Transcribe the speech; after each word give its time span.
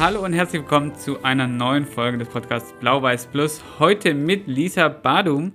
Hallo 0.00 0.24
und 0.24 0.32
herzlich 0.32 0.62
willkommen 0.62 0.94
zu 0.94 1.22
einer 1.24 1.46
neuen 1.46 1.84
Folge 1.84 2.16
des 2.16 2.28
Podcasts 2.28 2.72
Blau-Weiß 2.80 3.26
Plus. 3.26 3.62
Heute 3.78 4.14
mit 4.14 4.46
Lisa 4.46 4.88
Badum. 4.88 5.52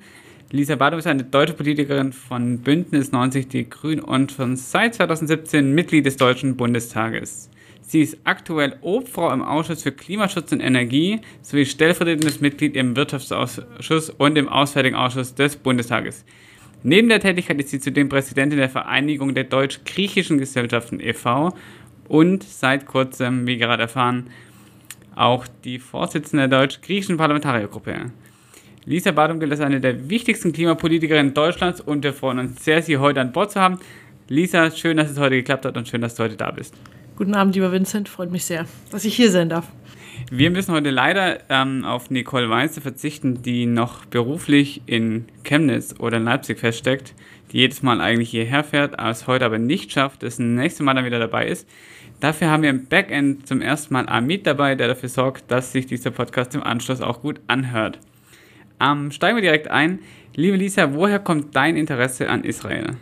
Lisa 0.52 0.76
Badum 0.76 1.00
ist 1.00 1.08
eine 1.08 1.24
deutsche 1.24 1.54
Politikerin 1.54 2.14
von 2.14 2.60
Bündnis 2.60 3.12
90 3.12 3.48
Die 3.48 3.68
Grünen 3.68 4.04
und 4.04 4.32
schon 4.32 4.56
seit 4.56 4.94
2017 4.94 5.74
Mitglied 5.74 6.06
des 6.06 6.18
Deutschen 6.18 6.58
Bundestages. 6.58 7.50
Sie 7.82 8.02
ist 8.02 8.20
aktuell 8.24 8.76
Obfrau 8.82 9.34
im 9.34 9.42
Ausschuss 9.42 9.82
für 9.82 9.92
Klimaschutz 9.92 10.52
und 10.52 10.60
Energie 10.60 11.22
sowie 11.42 11.66
stellvertretendes 11.66 12.40
Mitglied 12.40 12.76
im 12.76 12.96
Wirtschaftsausschuss 12.96 14.12
und 14.12 14.38
im 14.38 14.48
Auswärtigen 14.48 14.96
Ausschuss 14.96 15.34
des 15.34 15.56
Bundestages. 15.56 16.24
Neben 16.88 17.10
der 17.10 17.20
Tätigkeit 17.20 17.60
ist 17.60 17.70
sie 17.70 17.80
zudem 17.80 18.10
Präsidentin 18.10 18.60
der 18.60 18.70
Vereinigung 18.70 19.34
der 19.34 19.46
Deutsch-Griechischen 19.46 20.38
Gesellschaften 20.38 21.00
e.V. 21.00 21.52
und 22.08 22.44
seit 22.44 22.86
kurzem, 22.86 23.48
wie 23.48 23.58
gerade 23.58 23.84
erfahren, 23.84 24.28
auch 25.16 25.48
die 25.64 25.80
Vorsitzende 25.80 26.48
der 26.48 26.60
Deutsch-Griechischen 26.60 27.18
Parlamentariergruppe. 27.18 28.12
Lisa 28.86 29.12
Badum 29.12 29.40
gilt 29.40 29.52
als 29.52 29.62
eine 29.62 29.80
der 29.80 30.10
wichtigsten 30.10 30.52
Klimapolitikerinnen 30.52 31.34
Deutschlands 31.34 31.82
und 31.82 32.04
wir 32.04 32.14
freuen 32.14 32.40
uns 32.40 32.64
sehr, 32.64 32.82
Sie 32.82 32.98
heute 32.98 33.22
an 33.22 33.32
Bord 33.32 33.52
zu 33.52 33.60
haben. 33.60 33.80
Lisa, 34.28 34.70
schön, 34.72 34.98
dass 34.98 35.10
es 35.10 35.18
heute 35.18 35.36
geklappt 35.36 35.66
hat 35.66 35.78
und 35.78 35.88
schön, 35.88 36.02
dass 36.02 36.16
du 36.16 36.24
heute 36.24 36.36
da 36.36 36.52
bist. 36.52 36.76
Guten 37.16 37.34
Abend, 37.34 37.56
lieber 37.56 37.72
Vincent. 37.72 38.10
Freut 38.10 38.32
mich 38.32 38.46
sehr, 38.46 38.66
dass 38.92 39.06
ich 39.06 39.16
hier 39.16 39.32
sein 39.32 39.50
darf. 39.50 39.72
Wir 40.32 40.50
müssen 40.52 40.74
heute 40.74 40.90
leider 40.90 41.40
ähm, 41.50 41.86
auf 41.86 42.10
Nicole 42.10 42.50
Weiße 42.50 42.82
verzichten, 42.82 43.42
die 43.42 43.66
noch 43.66 44.06
beruflich 44.06 44.82
in 44.86 45.26
Chemnitz 45.44 45.96
oder 46.00 46.18
in 46.18 46.24
Leipzig 46.24 46.60
feststeckt, 46.60 47.14
die 47.56 47.60
jedes 47.62 47.82
Mal 47.84 48.02
eigentlich 48.02 48.30
hierher 48.30 48.66
fährt, 48.66 49.00
es 49.00 49.28
heute 49.28 49.46
aber 49.46 49.58
nicht 49.58 49.94
schafft, 49.94 50.24
das 50.24 50.40
nächste 50.40 50.84
Mal 50.84 50.94
dann 50.94 51.06
wieder 51.06 51.20
dabei 51.20 51.48
ist. 51.48 51.68
Dafür 52.20 52.50
haben 52.50 52.64
wir 52.64 52.70
im 52.70 52.86
Backend 52.88 53.48
zum 53.48 53.62
ersten 53.62 53.94
Mal 53.94 54.10
Amit 54.10 54.46
dabei, 54.46 54.76
der 54.76 54.90
dafür 54.90 55.08
sorgt, 55.08 55.50
dass 55.50 55.72
sich 55.72 55.86
dieser 55.86 56.12
Podcast 56.12 56.54
im 56.54 56.64
Anschluss 56.64 57.00
auch 57.00 57.22
gut 57.22 57.40
anhört. 57.48 58.00
Ähm, 58.82 59.10
steigen 59.12 59.38
wir 59.38 59.42
direkt 59.42 59.70
ein. 59.70 60.00
Liebe 60.36 60.58
Lisa, 60.58 60.94
woher 60.94 61.20
kommt 61.20 61.56
dein 61.56 61.78
Interesse 61.78 62.30
an 62.30 62.44
Israel? 62.44 62.98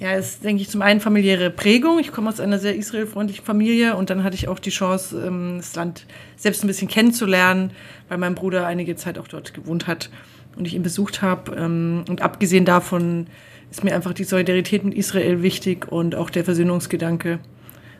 Ja, 0.00 0.10
es 0.12 0.30
ist, 0.30 0.44
denke 0.44 0.62
ich, 0.62 0.68
zum 0.68 0.82
einen 0.82 1.00
familiäre 1.00 1.50
Prägung. 1.50 2.00
Ich 2.00 2.10
komme 2.10 2.28
aus 2.28 2.40
einer 2.40 2.58
sehr 2.58 2.74
israelfreundlichen 2.74 3.44
Familie 3.44 3.94
und 3.94 4.10
dann 4.10 4.24
hatte 4.24 4.34
ich 4.34 4.48
auch 4.48 4.58
die 4.58 4.70
Chance, 4.70 5.22
ähm, 5.24 5.58
das 5.58 5.76
Land 5.76 6.06
selbst 6.34 6.64
ein 6.64 6.66
bisschen 6.66 6.88
kennenzulernen, 6.88 7.70
weil 8.08 8.18
mein 8.18 8.34
Bruder 8.34 8.66
einige 8.66 8.96
Zeit 8.96 9.16
auch 9.16 9.28
dort 9.28 9.54
gewohnt 9.54 9.86
hat 9.86 10.10
und 10.56 10.66
ich 10.66 10.74
ihn 10.74 10.82
besucht 10.82 11.22
habe. 11.22 11.54
Ähm, 11.54 12.04
und 12.08 12.20
abgesehen 12.20 12.64
davon 12.64 13.28
ist 13.76 13.84
mir 13.84 13.94
einfach 13.94 14.14
die 14.14 14.24
Solidarität 14.24 14.84
mit 14.84 14.94
Israel 14.94 15.42
wichtig 15.42 15.92
und 15.92 16.14
auch 16.14 16.30
der 16.30 16.46
Versöhnungsgedanke 16.46 17.40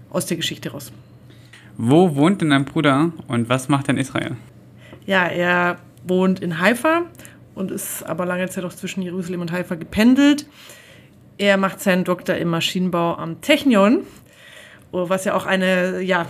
aus 0.09 0.25
der 0.25 0.39
Geschichte 0.39 0.71
raus. 0.71 0.91
Wo 1.77 2.17
wohnt 2.17 2.41
denn 2.41 2.49
dein 2.49 2.65
Bruder 2.65 3.13
und 3.29 3.51
was 3.51 3.69
macht 3.69 3.89
er 3.89 3.91
in 3.91 3.99
Israel? 3.99 4.37
Ja, 5.05 5.27
er 5.27 5.77
wohnt 6.07 6.41
in 6.41 6.61
Haifa 6.61 7.03
und 7.55 7.71
ist 7.71 8.03
aber 8.05 8.25
lange 8.25 8.49
Zeit 8.49 8.65
auch 8.65 8.73
zwischen 8.73 9.03
Jerusalem 9.03 9.43
und 9.43 9.53
Haifa 9.53 9.75
gependelt. 9.75 10.47
Er 11.37 11.59
macht 11.59 11.83
seinen 11.83 12.05
Doktor 12.05 12.37
im 12.37 12.49
Maschinenbau 12.49 13.17
am 13.17 13.43
Technion, 13.43 13.99
was 14.93 15.27
ja 15.27 15.35
auch 15.35 15.45
eine 15.45 16.01
ja, 16.01 16.25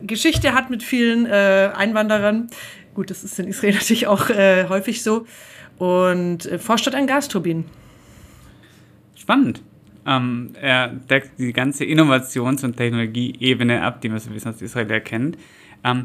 Geschichte 0.00 0.54
hat 0.54 0.70
mit 0.70 0.84
vielen 0.84 1.26
äh, 1.26 1.70
Einwanderern. 1.74 2.50
Gut, 2.94 3.10
das 3.10 3.24
ist 3.24 3.36
in 3.40 3.48
Israel 3.48 3.72
natürlich 3.74 4.06
auch 4.06 4.30
äh, 4.30 4.68
häufig 4.68 5.02
so. 5.02 5.26
Und 5.78 6.46
äh, 6.46 6.60
forscht 6.60 6.86
an 6.94 7.08
Gasturbinen. 7.08 7.81
Spannend. 9.32 9.62
Ähm, 10.04 10.50
er 10.60 10.88
deckt 10.88 11.38
die 11.38 11.54
ganze 11.54 11.86
Innovations- 11.86 12.64
und 12.64 12.76
Technologieebene 12.76 13.80
ab, 13.80 14.02
die 14.02 14.10
man 14.10 14.18
so 14.18 14.28
bisschen 14.28 14.52
aus 14.52 14.60
Israel 14.60 14.90
erkennt. 14.90 15.38
Ähm, 15.84 16.04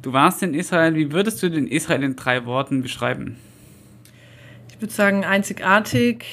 du 0.00 0.14
warst 0.14 0.42
in 0.42 0.54
Israel. 0.54 0.94
Wie 0.94 1.12
würdest 1.12 1.42
du 1.42 1.50
den 1.50 1.68
Israel 1.68 2.02
in 2.02 2.16
drei 2.16 2.46
Worten 2.46 2.80
beschreiben? 2.80 3.36
Ich 4.70 4.80
würde 4.80 4.94
sagen, 4.94 5.26
einzigartig, 5.26 6.24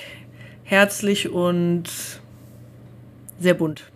herzlich 0.64 1.28
und 1.28 1.90
sehr 3.38 3.56
bunt. 3.56 3.92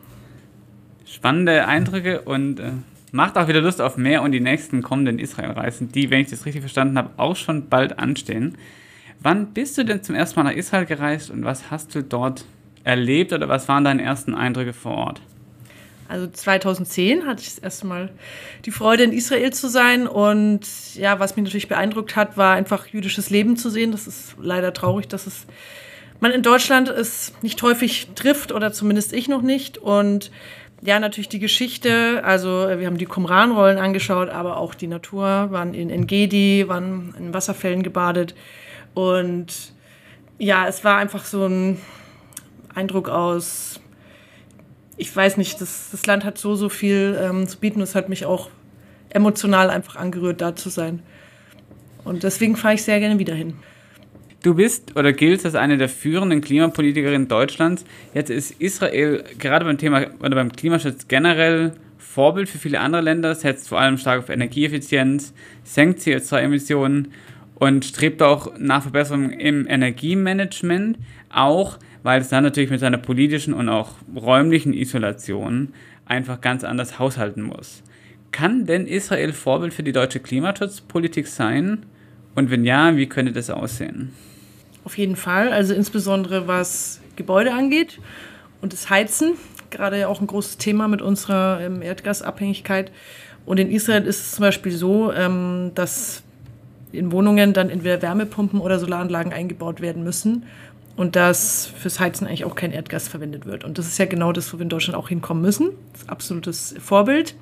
Spannende 1.06 1.66
Eindrücke 1.66 2.24
und 2.24 2.60
äh, 2.60 2.72
macht 3.14 3.38
auch 3.38 3.48
wieder 3.48 3.62
Lust 3.62 3.80
auf 3.80 3.96
mehr 3.96 4.22
und 4.22 4.34
die 4.34 4.42
nächsten 4.42 4.82
kommenden 4.82 5.18
Israel-Reisen, 5.18 5.94
die, 5.94 6.10
wenn 6.10 6.20
ich 6.20 6.30
das 6.30 6.46
richtig 6.46 6.60
verstanden 6.60 6.98
habe, 6.98 7.12
auch 7.16 7.38
schon 7.38 7.70
bald 7.70 8.00
anstehen. 8.00 8.58
Wann 9.22 9.54
bist 9.54 9.78
du 9.78 9.86
denn 9.86 10.02
zum 10.04 10.16
ersten 10.16 10.40
Mal 10.40 10.50
nach 10.50 10.58
Israel 10.58 10.86
gereist 10.86 11.30
und 11.30 11.46
was 11.46 11.70
hast 11.70 11.94
du 11.94 12.04
dort 12.04 12.44
erlebt 12.84 13.34
oder 13.34 13.48
was 13.48 13.68
waren 13.68 13.84
deine 13.84 14.02
ersten 14.02 14.34
Eindrücke 14.34 14.74
vor 14.74 14.94
Ort? 14.94 15.22
Also 16.08 16.28
2010 16.28 17.26
hatte 17.26 17.42
ich 17.42 17.50
das 17.50 17.60
erste 17.60 17.88
Mal 17.88 18.10
die 18.66 18.72
Freude, 18.72 19.04
in 19.04 19.14
Israel 19.14 19.54
zu 19.54 19.70
sein. 19.70 20.08
Und 20.08 20.62
ja, 20.96 21.20
was 21.20 21.36
mich 21.36 21.46
natürlich 21.46 21.70
beeindruckt 21.70 22.16
hat, 22.18 22.36
war 22.36 22.56
einfach 22.56 22.88
jüdisches 22.88 23.30
Leben 23.30 23.56
zu 23.56 23.70
sehen. 23.70 23.92
Das 23.92 24.08
ist 24.08 24.36
leider 24.42 24.74
traurig, 24.74 25.08
dass 25.08 25.26
es 25.26 25.46
man 26.20 26.32
in 26.32 26.44
Deutschland 26.44 26.90
es 26.90 27.34
nicht 27.42 27.62
häufig 27.64 28.10
trifft 28.16 28.52
oder 28.52 28.74
zumindest 28.74 29.14
ich 29.14 29.30
noch 29.30 29.42
nicht. 29.42 29.78
Und 29.78 30.32
ja, 30.82 31.00
natürlich 31.00 31.30
die 31.30 31.40
Geschichte. 31.40 32.24
Also 32.24 32.68
wir 32.78 32.88
haben 32.88 32.98
die 32.98 33.06
Qumran-Rollen 33.06 33.78
angeschaut, 33.78 34.30
aber 34.30 34.58
auch 34.58 34.74
die 34.74 34.88
Natur, 34.88 35.48
waren 35.52 35.74
in 35.74 35.90
Engedi, 35.90 36.66
waren 36.68 37.14
in 37.18 37.34
Wasserfällen 37.34 37.84
gebadet. 37.84 38.36
Und 38.94 39.74
ja, 40.38 40.68
es 40.68 40.84
war 40.84 40.98
einfach 40.98 41.26
so 41.26 41.46
ein 41.46 41.78
Eindruck 42.74 43.10
aus, 43.10 43.80
ich 44.98 45.16
weiß 45.16 45.38
nicht, 45.38 45.62
das, 45.62 45.90
das 45.92 46.06
Land 46.06 46.24
hat 46.24 46.38
so, 46.38 46.56
so 46.56 46.70
viel 46.70 47.18
ähm, 47.20 47.48
zu 47.48 47.60
bieten. 47.60 47.82
Es 47.82 47.96
hat 47.96 48.10
mich 48.10 48.26
auch 48.26 48.50
emotional 49.10 49.70
einfach 49.70 49.96
angerührt, 49.96 50.42
da 50.42 50.56
zu 50.56 50.70
sein. 50.70 51.02
Und 52.04 52.24
deswegen 52.24 52.56
fahre 52.56 52.76
ich 52.76 52.84
sehr 52.84 53.00
gerne 53.00 53.20
wieder 53.20 53.34
hin. 53.34 53.56
Du 54.44 54.56
bist 54.56 54.96
oder 54.96 55.14
giltst 55.14 55.46
als 55.46 55.54
eine 55.54 55.78
der 55.78 55.90
führenden 55.90 56.42
Klimapolitikerinnen 56.42 57.28
Deutschlands. 57.28 57.86
Jetzt 58.16 58.32
ist 58.32 58.60
Israel 58.60 59.24
gerade 59.38 59.66
beim 59.66 59.78
Thema 59.78 60.08
oder 60.20 60.36
beim 60.36 60.52
Klimaschutz 60.52 61.08
generell 61.08 61.74
Vorbild 62.00 62.50
für 62.50 62.58
viele 62.58 62.80
andere 62.80 63.04
Länder, 63.04 63.36
setzt 63.36 63.70
vor 63.70 63.80
allem 63.80 63.98
stark 63.98 64.20
auf 64.20 64.30
Energieeffizienz, 64.30 65.34
senkt 65.64 66.00
CO2-Emissionen 66.00 67.14
und 67.62 67.86
strebt 67.86 68.24
auch 68.24 68.54
nach 68.58 68.82
Verbesserungen 68.82 69.30
im 69.30 69.68
Energiemanagement, 69.68 70.98
auch 71.30 71.78
weil 72.02 72.20
es 72.20 72.30
dann 72.30 72.44
natürlich 72.44 72.72
mit 72.72 72.80
seiner 72.80 72.98
politischen 72.98 73.54
und 73.54 73.70
auch 73.70 73.92
räumlichen 74.16 74.74
Isolation 74.74 75.72
einfach 76.08 76.42
ganz 76.42 76.64
anders 76.64 76.98
haushalten 76.98 77.44
muss. 77.44 77.84
Kann 78.32 78.66
denn 78.66 78.88
Israel 78.88 79.32
Vorbild 79.32 79.76
für 79.76 79.84
die 79.84 79.92
deutsche 79.92 80.20
Klimaschutzpolitik 80.20 81.28
sein? 81.28 81.86
Und 82.34 82.50
wenn 82.50 82.66
ja, 82.66 82.98
wie 82.98 83.06
könnte 83.06 83.32
das 83.32 83.52
aussehen? 83.52 84.12
Auf 84.84 84.98
jeden 84.98 85.16
Fall, 85.16 85.54
also 85.54 85.76
insbesondere 85.76 86.48
was 86.48 87.00
Gebäude 87.16 87.54
angeht 87.54 88.00
und 88.62 88.74
das 88.74 88.90
Heizen, 88.90 89.34
gerade 89.70 90.08
auch 90.08 90.20
ein 90.20 90.26
großes 90.26 90.58
Thema 90.58 90.88
mit 90.88 91.04
unserer 91.04 91.62
ähm, 91.62 91.84
Erdgasabhängigkeit. 91.84 92.92
Und 93.46 93.60
in 93.60 93.70
Israel 93.70 94.06
ist 94.08 94.20
es 94.20 94.32
zum 94.32 94.42
Beispiel 94.42 94.72
so, 94.72 95.14
ähm, 95.14 95.74
dass 95.76 96.24
in 96.92 97.12
Wohnungen 97.12 97.54
dann 97.54 97.70
entweder 97.70 98.02
Wärmepumpen 98.02 98.60
oder 98.60 98.80
Solaranlagen 98.80 99.34
eingebaut 99.34 99.82
werden 99.82 100.04
müssen 100.04 100.44
und 100.96 101.16
dass 101.16 101.72
fürs 101.80 102.00
Heizen 102.00 102.28
eigentlich 102.28 102.46
auch 102.46 102.56
kein 102.56 102.72
Erdgas 102.72 103.08
verwendet 103.08 103.46
wird. 103.46 103.64
Und 103.64 103.78
das 103.78 103.88
ist 103.88 103.98
ja 103.98 104.06
genau 104.06 104.32
das, 104.32 104.54
wo 104.54 104.58
wir 104.58 104.64
in 104.64 104.70
Deutschland 104.70 104.98
auch 104.98 105.10
hinkommen 105.10 105.42
müssen. 105.42 105.70
Das 105.94 106.02
ist 106.02 106.10
absolutes 106.10 106.76
Vorbild. 106.80 107.36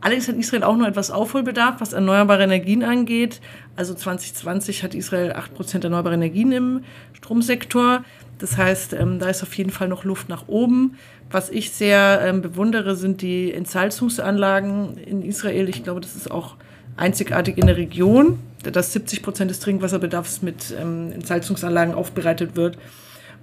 Allerdings 0.00 0.28
hat 0.28 0.36
Israel 0.36 0.64
auch 0.64 0.76
noch 0.76 0.86
etwas 0.86 1.10
Aufholbedarf, 1.10 1.80
was 1.80 1.94
erneuerbare 1.94 2.42
Energien 2.44 2.82
angeht. 2.82 3.40
Also 3.74 3.94
2020 3.94 4.82
hat 4.82 4.94
Israel 4.94 5.32
8% 5.32 5.82
erneuerbare 5.82 6.14
Energien 6.14 6.52
im 6.52 6.84
Stromsektor. 7.14 8.04
Das 8.38 8.58
heißt, 8.58 8.92
ähm, 8.92 9.18
da 9.18 9.30
ist 9.30 9.42
auf 9.42 9.54
jeden 9.54 9.70
Fall 9.70 9.88
noch 9.88 10.04
Luft 10.04 10.28
nach 10.28 10.46
oben. 10.46 10.98
Was 11.30 11.48
ich 11.48 11.72
sehr 11.72 12.20
ähm, 12.22 12.42
bewundere, 12.42 12.96
sind 12.96 13.22
die 13.22 13.50
Entsalzungsanlagen 13.52 14.98
in 14.98 15.22
Israel. 15.22 15.70
Ich 15.70 15.82
glaube, 15.84 16.02
das 16.02 16.14
ist 16.16 16.30
auch 16.30 16.56
einzigartig 16.96 17.58
in 17.58 17.66
der 17.66 17.76
Region, 17.76 18.38
dass 18.62 18.92
70 18.92 19.22
Prozent 19.22 19.50
des 19.50 19.60
Trinkwasserbedarfs 19.60 20.42
mit 20.42 20.74
ähm, 20.80 21.12
Entsalzungsanlagen 21.12 21.94
aufbereitet 21.94 22.56
wird. 22.56 22.78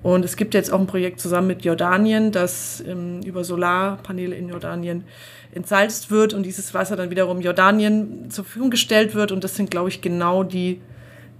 Und 0.03 0.25
es 0.25 0.35
gibt 0.35 0.55
jetzt 0.55 0.73
auch 0.73 0.79
ein 0.79 0.87
Projekt 0.87 1.19
zusammen 1.19 1.47
mit 1.47 1.63
Jordanien, 1.63 2.31
das 2.31 2.83
ähm, 2.87 3.21
über 3.21 3.43
Solarpaneele 3.43 4.35
in 4.35 4.49
Jordanien 4.49 5.03
entsalzt 5.53 6.09
wird 6.09 6.33
und 6.33 6.43
dieses 6.43 6.73
Wasser 6.73 6.95
dann 6.95 7.11
wiederum 7.11 7.41
Jordanien 7.41 8.31
zur 8.31 8.45
Verfügung 8.45 8.71
gestellt 8.71 9.13
wird. 9.13 9.31
Und 9.31 9.43
das 9.43 9.55
sind, 9.55 9.69
glaube 9.69 9.89
ich, 9.89 10.01
genau 10.01 10.43
die 10.43 10.81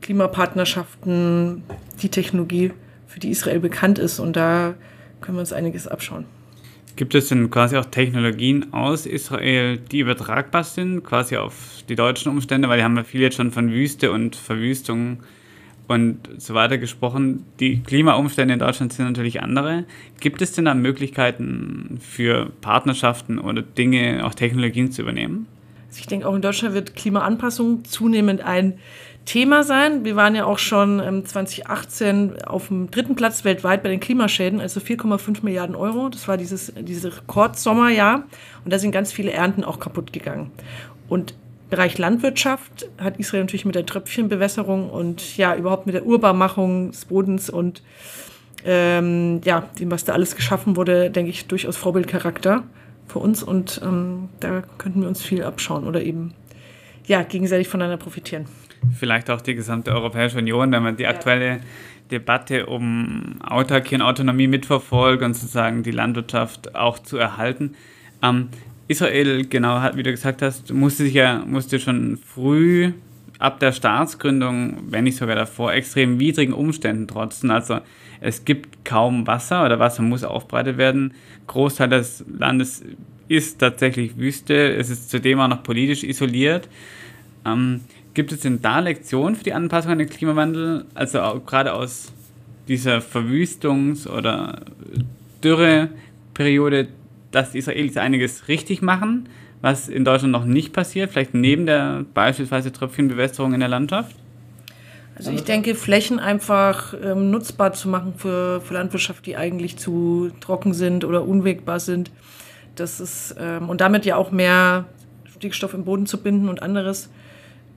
Klimapartnerschaften, 0.02 1.64
die 2.02 2.10
Technologie, 2.10 2.72
für 3.08 3.20
die 3.20 3.30
Israel 3.30 3.60
bekannt 3.60 4.00
ist. 4.00 4.20
Und 4.20 4.36
da 4.36 4.76
können 5.22 5.38
wir 5.38 5.42
uns 5.42 5.54
einiges 5.54 5.88
abschauen. 5.88 6.26
Gibt 6.96 7.16
es 7.16 7.30
denn 7.30 7.50
quasi 7.50 7.78
auch 7.78 7.86
Technologien 7.86 8.74
aus 8.74 9.06
Israel, 9.06 9.78
die 9.78 10.00
übertragbar 10.00 10.64
sind, 10.64 11.04
quasi 11.04 11.38
auf 11.38 11.84
die 11.88 11.96
deutschen 11.96 12.32
Umstände? 12.32 12.68
Weil 12.70 12.78
die 12.78 12.84
haben 12.84 12.98
ja 12.98 13.04
viele 13.04 13.24
jetzt 13.24 13.38
schon 13.38 13.52
von 13.52 13.72
Wüste 13.72 14.12
und 14.12 14.36
Verwüstung 14.36 15.20
und 15.88 16.30
so 16.38 16.54
weiter 16.54 16.78
gesprochen. 16.78 17.46
Die 17.60 17.82
Klimaumstände 17.82 18.54
in 18.54 18.60
Deutschland 18.60 18.94
sind 18.94 19.06
natürlich 19.06 19.42
andere. 19.42 19.86
Gibt 20.20 20.42
es 20.42 20.54
denn 20.54 20.66
da 20.66 20.74
Möglichkeiten 20.74 22.00
für 22.02 22.52
Partnerschaften 22.62 23.40
oder 23.40 23.62
Dinge, 23.62 24.26
auch 24.26 24.34
Technologien 24.34 24.92
zu 24.92 25.02
übernehmen? 25.02 25.48
Also 25.92 26.00
ich 26.00 26.08
denke, 26.08 26.26
auch 26.26 26.34
in 26.34 26.42
Deutschland 26.42 26.74
wird 26.74 26.96
Klimaanpassung 26.96 27.84
zunehmend 27.84 28.40
ein 28.40 28.80
Thema 29.26 29.66
sein. 29.66 30.06
Wir 30.06 30.16
waren 30.16 30.36
ja 30.36 30.46
auch 30.46 30.58
schon 30.58 31.26
2018 31.26 32.44
auf 32.44 32.70
dem 32.70 32.90
dritten 32.90 33.18
Platz 33.18 33.44
weltweit 33.44 33.84
bei 33.84 33.90
den 33.90 34.00
Klimaschäden, 34.00 34.62
also 34.62 34.80
4,5 34.80 35.44
Milliarden 35.44 35.76
Euro. 35.76 36.08
Das 36.08 36.30
war 36.30 36.38
dieses, 36.38 36.72
dieses 36.80 37.18
Rekordsommerjahr. 37.18 38.24
Und 38.64 38.72
da 38.72 38.80
sind 38.80 38.94
ganz 38.94 39.12
viele 39.12 39.34
Ernten 39.34 39.66
auch 39.66 39.82
kaputt 39.82 40.14
gegangen. 40.14 40.52
Und 41.10 41.34
Bereich 41.70 41.98
Landwirtschaft 41.98 42.90
hat 42.98 43.20
Israel 43.20 43.44
natürlich 43.44 43.66
mit 43.66 43.76
der 43.76 43.86
Tröpfchenbewässerung 43.86 44.90
und 44.90 45.36
ja, 45.36 45.58
überhaupt 45.58 45.88
mit 45.88 45.96
der 45.96 46.06
Urbarmachung 46.06 46.92
des 46.92 47.04
Bodens 47.04 47.50
und 47.50 47.84
ähm, 48.64 49.42
ja, 49.44 49.68
dem, 49.78 49.92
was 49.92 50.06
da 50.06 50.14
alles 50.14 50.38
geschaffen 50.38 50.78
wurde, 50.78 51.10
denke 51.10 51.32
ich, 51.32 51.48
durchaus 51.48 51.76
Vorbildcharakter 51.76 52.64
für 53.12 53.20
uns 53.20 53.44
und 53.44 53.82
ähm, 53.84 54.30
da 54.40 54.64
könnten 54.78 55.02
wir 55.02 55.08
uns 55.08 55.22
viel 55.22 55.44
abschauen 55.44 55.86
oder 55.86 56.02
eben 56.02 56.34
ja, 57.06 57.24
gegenseitig 57.24 57.68
voneinander 57.68 58.02
profitieren. 58.02 58.46
Vielleicht 58.98 59.30
auch 59.30 59.42
die 59.42 59.54
gesamte 59.54 59.92
Europäische 59.92 60.38
Union, 60.38 60.72
wenn 60.72 60.82
man 60.82 60.96
die 60.96 61.08
aktuelle 61.08 61.50
ja. 61.50 61.60
Debatte 62.10 62.66
um 62.66 63.40
Autarkie 63.42 63.96
und 63.96 64.02
Autonomie 64.02 64.48
mitverfolgt 64.48 65.24
und 65.24 65.34
sozusagen 65.34 65.84
die 65.84 65.92
Landwirtschaft 65.92 66.76
auch 66.76 67.00
zu 67.00 67.18
erhalten. 67.18 67.76
Ähm, 68.24 68.50
Israel, 68.88 69.46
genau, 69.46 69.82
wie 69.96 70.04
du 70.04 70.12
gesagt 70.12 70.42
hast, 70.42 70.74
musste 70.74 71.04
sich 71.04 71.14
ja 71.14 71.44
musste 71.46 71.80
schon 71.80 72.18
früh 72.18 72.94
ab 73.40 73.60
der 73.60 73.72
Staatsgründung, 73.72 74.84
wenn 74.90 75.04
nicht 75.04 75.18
sogar 75.18 75.36
davor, 75.36 75.74
extrem 75.74 76.20
widrigen 76.20 76.54
Umständen 76.54 77.08
trotzen. 77.08 77.52
Also 77.52 77.80
es 78.22 78.46
gibt 78.46 78.86
kaum 78.86 79.26
Wasser 79.26 79.66
oder 79.66 79.80
Wasser 79.80 80.04
muss 80.04 80.24
aufbereitet 80.24 80.78
werden. 80.78 81.16
Großteil 81.48 81.90
des 81.90 82.24
Landes 82.38 82.84
ist 83.28 83.60
tatsächlich 83.60 84.18
Wüste. 84.18 84.76
Es 84.76 84.90
ist 84.92 85.10
zudem 85.10 85.40
auch 85.40 85.48
noch 85.48 85.64
politisch 85.64 86.04
isoliert. 86.04 86.70
Ähm, 87.46 87.82
gibt 88.14 88.32
es 88.32 88.42
denn 88.42 88.62
da 88.62 88.80
Lektionen 88.80 89.36
für 89.36 89.44
die 89.44 89.54
Anpassung 89.54 89.94
an 89.94 89.98
den 89.98 90.10
Klimawandel? 90.10 90.86
Also 90.94 91.42
gerade 91.46 91.74
aus 91.74 92.14
dieser 92.68 93.00
Verwüstungs- 93.00 94.08
oder 94.08 94.62
Dürreperiode, 95.44 96.90
dass 97.32 97.54
die 97.54 97.58
Israelis 97.58 97.98
einiges 97.98 98.48
richtig 98.48 98.84
machen, 98.84 99.30
was 99.62 99.90
in 99.90 100.06
Deutschland 100.06 100.32
noch 100.32 100.46
nicht 100.46 100.74
passiert, 100.74 101.12
vielleicht 101.12 101.34
neben 101.34 101.66
der 101.66 102.06
beispielsweise 102.14 102.72
Tröpfchenbewässerung 102.72 103.54
in 103.54 103.62
der 103.62 103.70
Landschaft? 103.70 104.16
Also 105.22 105.34
ich 105.34 105.44
denke, 105.44 105.76
Flächen 105.76 106.20
einfach 106.20 106.96
ähm, 107.00 107.30
nutzbar 107.30 107.74
zu 107.74 107.90
machen 107.90 108.16
für, 108.18 108.60
für 108.60 108.74
Landwirtschaft, 108.74 109.24
die 109.28 109.38
eigentlich 109.38 109.78
zu 109.78 110.32
trocken 110.40 110.74
sind 110.74 111.06
oder 111.06 111.28
unwegbar 111.28 111.80
sind. 111.80 112.10
Das 112.74 113.00
ist, 113.00 113.36
ähm, 113.38 113.70
und 113.70 113.82
damit 113.82 114.04
ja 114.06 114.16
auch 114.16 114.32
mehr 114.32 114.86
Stickstoff 115.36 115.76
im 115.76 115.86
Boden 115.86 116.08
zu 116.08 116.24
binden 116.24 116.50
und 116.50 116.64
anderes. 116.64 117.12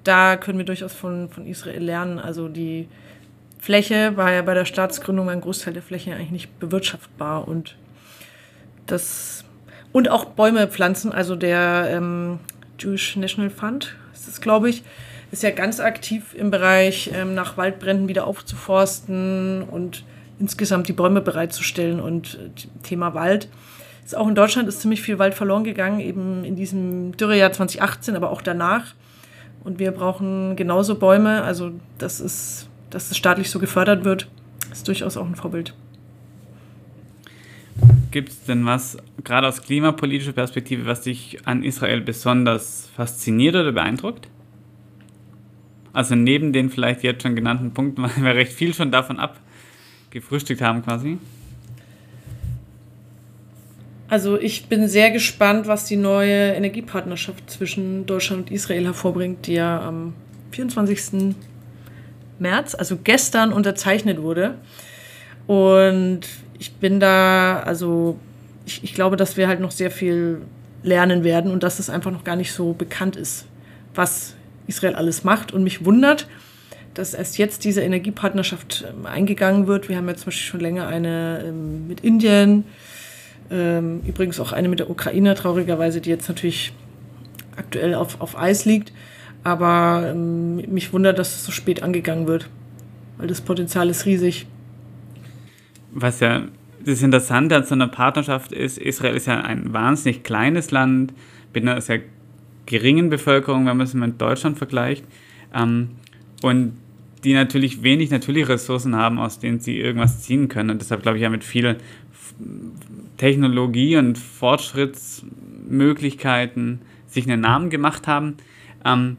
Da 0.04 0.38
können 0.38 0.56
wir 0.56 0.64
durchaus 0.64 0.94
von, 0.94 1.28
von 1.28 1.44
Israel 1.44 1.84
lernen. 1.84 2.18
Also 2.18 2.48
die 2.48 2.88
Fläche 3.58 4.16
war 4.16 4.32
ja 4.32 4.40
bei 4.40 4.54
der 4.54 4.64
Staatsgründung 4.64 5.28
ein 5.28 5.42
Großteil 5.42 5.74
der 5.74 5.82
Fläche 5.82 6.14
eigentlich 6.14 6.30
nicht 6.30 6.58
bewirtschaftbar 6.58 7.46
und 7.46 7.76
das 8.86 9.44
und 9.92 10.10
auch 10.10 10.24
Bäume 10.24 10.66
pflanzen. 10.68 11.12
Also 11.12 11.36
der 11.36 11.88
ähm, 11.90 12.38
Jewish 12.78 13.16
National 13.16 13.50
Fund 13.50 13.96
ist 14.14 14.28
es, 14.28 14.40
glaube 14.40 14.70
ich, 14.70 14.82
ist 15.34 15.42
ja 15.42 15.50
ganz 15.50 15.80
aktiv 15.80 16.32
im 16.34 16.52
Bereich 16.52 17.10
ähm, 17.12 17.34
nach 17.34 17.56
Waldbränden 17.56 18.06
wieder 18.06 18.24
aufzuforsten 18.24 19.62
und 19.62 20.04
insgesamt 20.38 20.86
die 20.86 20.92
Bäume 20.92 21.20
bereitzustellen 21.20 21.98
und 21.98 22.38
äh, 22.40 22.82
Thema 22.84 23.14
Wald. 23.14 23.48
Ist 24.04 24.16
auch 24.16 24.28
in 24.28 24.36
Deutschland 24.36 24.68
ist 24.68 24.80
ziemlich 24.80 25.02
viel 25.02 25.18
Wald 25.18 25.34
verloren 25.34 25.64
gegangen, 25.64 25.98
eben 25.98 26.44
in 26.44 26.54
diesem 26.54 27.16
Dürrejahr 27.16 27.50
2018, 27.50 28.14
aber 28.14 28.30
auch 28.30 28.42
danach. 28.42 28.94
Und 29.64 29.80
wir 29.80 29.90
brauchen 29.90 30.54
genauso 30.54 30.94
Bäume. 30.94 31.42
Also 31.42 31.72
das 31.98 32.20
ist, 32.20 32.68
dass 32.90 33.10
es 33.10 33.16
staatlich 33.16 33.50
so 33.50 33.58
gefördert 33.58 34.04
wird, 34.04 34.28
ist 34.70 34.86
durchaus 34.86 35.16
auch 35.16 35.26
ein 35.26 35.34
Vorbild. 35.34 35.74
Gibt 38.12 38.28
es 38.28 38.44
denn 38.44 38.66
was, 38.66 38.98
gerade 39.24 39.48
aus 39.48 39.62
klimapolitischer 39.62 40.32
Perspektive, 40.32 40.86
was 40.86 41.00
dich 41.00 41.38
an 41.44 41.64
Israel 41.64 42.02
besonders 42.02 42.88
fasziniert 42.94 43.56
oder 43.56 43.72
beeindruckt? 43.72 44.28
Also 45.94 46.16
neben 46.16 46.52
den 46.52 46.68
vielleicht 46.68 47.04
jetzt 47.04 47.22
schon 47.22 47.36
genannten 47.36 47.72
Punkten, 47.72 48.02
weil 48.16 48.22
wir 48.22 48.34
recht 48.34 48.52
viel 48.52 48.74
schon 48.74 48.92
davon 48.92 49.18
abgefrühstückt 49.18 50.60
haben 50.60 50.82
quasi. 50.82 51.18
Also 54.08 54.38
ich 54.38 54.66
bin 54.66 54.86
sehr 54.86 55.10
gespannt, 55.10 55.66
was 55.66 55.86
die 55.86 55.96
neue 55.96 56.52
Energiepartnerschaft 56.52 57.48
zwischen 57.50 58.04
Deutschland 58.04 58.42
und 58.42 58.52
Israel 58.52 58.84
hervorbringt, 58.84 59.46
die 59.46 59.54
ja 59.54 59.80
am 59.80 60.12
24. 60.50 61.34
März, 62.38 62.74
also 62.74 62.98
gestern, 63.02 63.52
unterzeichnet 63.52 64.20
wurde. 64.20 64.56
Und 65.46 66.20
ich 66.58 66.74
bin 66.74 67.00
da, 67.00 67.60
also 67.60 68.18
ich, 68.66 68.84
ich 68.84 68.94
glaube, 68.94 69.16
dass 69.16 69.36
wir 69.36 69.48
halt 69.48 69.60
noch 69.60 69.70
sehr 69.70 69.90
viel 69.90 70.42
lernen 70.82 71.24
werden 71.24 71.50
und 71.50 71.62
dass 71.62 71.78
es 71.78 71.88
einfach 71.88 72.10
noch 72.10 72.24
gar 72.24 72.36
nicht 72.36 72.52
so 72.52 72.72
bekannt 72.72 73.16
ist, 73.16 73.46
was 73.94 74.34
Israel 74.66 74.94
alles 74.94 75.24
macht. 75.24 75.52
Und 75.52 75.64
mich 75.64 75.84
wundert, 75.84 76.28
dass 76.94 77.14
erst 77.14 77.38
jetzt 77.38 77.64
diese 77.64 77.82
Energiepartnerschaft 77.82 78.84
ähm, 78.88 79.06
eingegangen 79.06 79.66
wird. 79.66 79.88
Wir 79.88 79.96
haben 79.96 80.08
ja 80.08 80.14
zum 80.14 80.26
Beispiel 80.26 80.50
schon 80.50 80.60
länger 80.60 80.86
eine 80.86 81.44
ähm, 81.46 81.88
mit 81.88 82.00
Indien, 82.00 82.64
ähm, 83.50 84.00
übrigens 84.06 84.40
auch 84.40 84.52
eine 84.52 84.68
mit 84.68 84.78
der 84.78 84.90
Ukraine, 84.90 85.34
traurigerweise, 85.34 86.00
die 86.00 86.10
jetzt 86.10 86.28
natürlich 86.28 86.72
aktuell 87.56 87.94
auf, 87.94 88.20
auf 88.20 88.38
Eis 88.38 88.64
liegt. 88.64 88.92
Aber 89.42 90.14
mich 90.14 90.94
wundert, 90.94 91.18
dass 91.18 91.34
es 91.34 91.44
so 91.44 91.52
spät 91.52 91.82
angegangen 91.82 92.26
wird, 92.26 92.48
weil 93.18 93.26
das 93.26 93.42
Potenzial 93.42 93.90
ist 93.90 94.06
riesig 94.06 94.46
was 95.94 96.20
ja 96.20 96.42
das 96.84 97.02
Interessante 97.02 97.56
an 97.56 97.64
so 97.64 97.74
einer 97.74 97.88
Partnerschaft 97.88 98.52
ist, 98.52 98.76
Israel 98.76 99.14
ist 99.14 99.26
ja 99.26 99.40
ein 99.40 99.72
wahnsinnig 99.72 100.22
kleines 100.22 100.70
Land 100.70 101.14
mit 101.54 101.62
einer 101.62 101.80
sehr 101.80 102.00
geringen 102.66 103.08
Bevölkerung, 103.10 103.66
wenn 103.66 103.76
man 103.76 103.86
es 103.86 103.94
mit 103.94 104.20
Deutschland 104.20 104.58
vergleicht. 104.58 105.04
Ähm, 105.54 105.90
und 106.42 106.76
die 107.22 107.34
natürlich 107.34 107.82
wenig 107.82 108.10
natürliche 108.10 108.48
Ressourcen 108.50 108.94
haben, 108.96 109.18
aus 109.18 109.38
denen 109.38 109.60
sie 109.60 109.80
irgendwas 109.80 110.22
ziehen 110.22 110.48
können. 110.48 110.70
Und 110.70 110.80
deshalb 110.80 111.02
glaube 111.02 111.18
ich 111.18 111.22
ja 111.22 111.30
mit 111.30 111.44
viel 111.44 111.76
Technologie 113.16 113.96
und 113.96 114.18
Fortschrittsmöglichkeiten 114.18 116.80
sich 117.06 117.30
einen 117.30 117.40
Namen 117.40 117.70
gemacht 117.70 118.06
haben. 118.06 118.36
Ähm, 118.84 119.16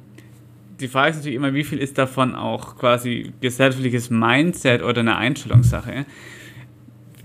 die 0.79 0.87
Frage 0.87 1.09
ist 1.11 1.17
natürlich 1.17 1.37
immer, 1.37 1.53
wie 1.53 1.63
viel 1.63 1.79
ist 1.79 1.97
davon 1.97 2.35
auch 2.35 2.77
quasi 2.77 3.31
gesellschaftliches 3.41 4.09
Mindset 4.09 4.83
oder 4.83 4.99
eine 4.99 5.15
Einstellungssache 5.15 6.05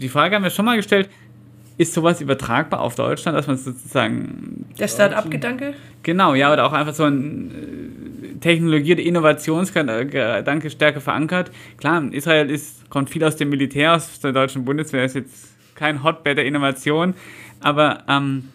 die 0.01 0.09
Frage 0.09 0.35
haben 0.35 0.43
wir 0.43 0.51
schon 0.51 0.65
mal 0.65 0.77
gestellt, 0.77 1.09
ist 1.81 1.95
sowas 1.95 2.21
übertragbar 2.21 2.83
auf 2.83 2.95
Deutschland, 2.95 3.39
dass 3.39 3.47
man 3.47 3.57
sozusagen. 3.57 4.67
Der 4.79 4.87
Start-up-Gedanke? 4.87 5.73
Genau, 6.03 6.35
ja, 6.35 6.53
oder 6.53 6.67
auch 6.67 6.75
einfach 6.75 6.93
so 6.93 7.05
ein 7.05 7.51
äh, 8.23 8.39
Technologie- 8.39 8.93
oder 8.93 9.03
Innovationsgedanke 9.03 10.69
stärker 10.69 11.01
verankert. 11.01 11.51
Klar, 11.79 12.05
Israel 12.13 12.51
ist, 12.51 12.91
kommt 12.91 13.09
viel 13.09 13.25
aus 13.25 13.37
dem 13.37 13.49
Militär, 13.49 13.95
aus 13.95 14.21
der 14.21 14.33
deutschen 14.33 14.67
Bundeswehr, 14.67 15.07
ist 15.07 15.15
jetzt 15.15 15.55
kein 15.75 16.05
Hotbed 16.05 16.37
der 16.37 16.45
Innovation, 16.45 17.15
aber 17.61 18.05
ähm, 18.07 18.51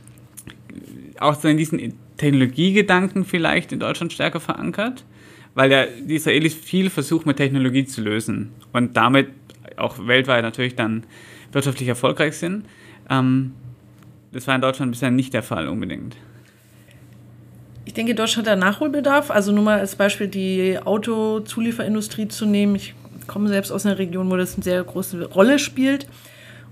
auch 1.19 1.33
so 1.33 1.47
in 1.47 1.57
diesen 1.57 1.95
Technologiegedanken 2.17 3.25
vielleicht 3.25 3.71
in 3.71 3.79
Deutschland 3.79 4.13
stärker 4.13 4.39
verankert, 4.39 5.03
weil 5.55 5.71
ja 5.71 5.85
die 5.87 6.13
Israelis 6.13 6.53
viel 6.53 6.91
versuchen 6.91 7.27
mit 7.27 7.37
Technologie 7.37 7.85
zu 7.85 8.01
lösen 8.01 8.51
und 8.71 8.95
damit 8.95 9.29
auch 9.77 10.05
weltweit 10.05 10.43
natürlich 10.43 10.75
dann 10.75 11.05
wirtschaftlich 11.51 11.89
erfolgreich 11.89 12.37
sind. 12.37 12.65
Ähm, 13.09 13.53
das 14.31 14.47
war 14.47 14.55
in 14.55 14.61
Deutschland 14.61 14.91
bisher 14.91 15.11
nicht 15.11 15.33
der 15.33 15.43
Fall 15.43 15.67
unbedingt. 15.67 16.15
Ich 17.85 17.93
denke, 17.93 18.15
Deutschland 18.15 18.47
hat 18.47 18.59
Nachholbedarf. 18.59 19.31
Also 19.31 19.51
nur 19.51 19.63
mal 19.63 19.79
als 19.79 19.95
Beispiel 19.95 20.27
die 20.27 20.77
Autozulieferindustrie 20.83 22.27
zu 22.27 22.45
nehmen. 22.45 22.75
Ich 22.75 22.95
komme 23.27 23.47
selbst 23.47 23.71
aus 23.71 23.85
einer 23.85 23.97
Region, 23.97 24.29
wo 24.29 24.35
das 24.35 24.55
eine 24.55 24.63
sehr 24.63 24.83
große 24.83 25.25
Rolle 25.31 25.59
spielt. 25.59 26.07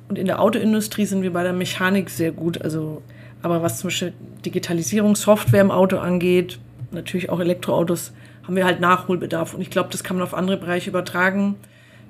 Und 0.09 0.17
in 0.17 0.25
der 0.25 0.41
Autoindustrie 0.41 1.05
sind 1.05 1.21
wir 1.21 1.31
bei 1.31 1.43
der 1.43 1.53
Mechanik 1.53 2.09
sehr 2.09 2.31
gut. 2.31 2.61
Also, 2.61 3.01
aber 3.41 3.61
was 3.61 3.79
zum 3.79 3.89
Beispiel 3.89 4.13
Digitalisierung, 4.45 5.15
Software 5.15 5.61
im 5.61 5.71
Auto 5.71 5.97
angeht, 5.97 6.59
natürlich 6.91 7.29
auch 7.29 7.39
Elektroautos, 7.39 8.11
haben 8.43 8.55
wir 8.55 8.65
halt 8.65 8.81
Nachholbedarf. 8.81 9.53
Und 9.53 9.61
ich 9.61 9.69
glaube, 9.69 9.89
das 9.91 10.03
kann 10.03 10.17
man 10.17 10.23
auf 10.23 10.33
andere 10.33 10.57
Bereiche 10.57 10.89
übertragen 10.89 11.55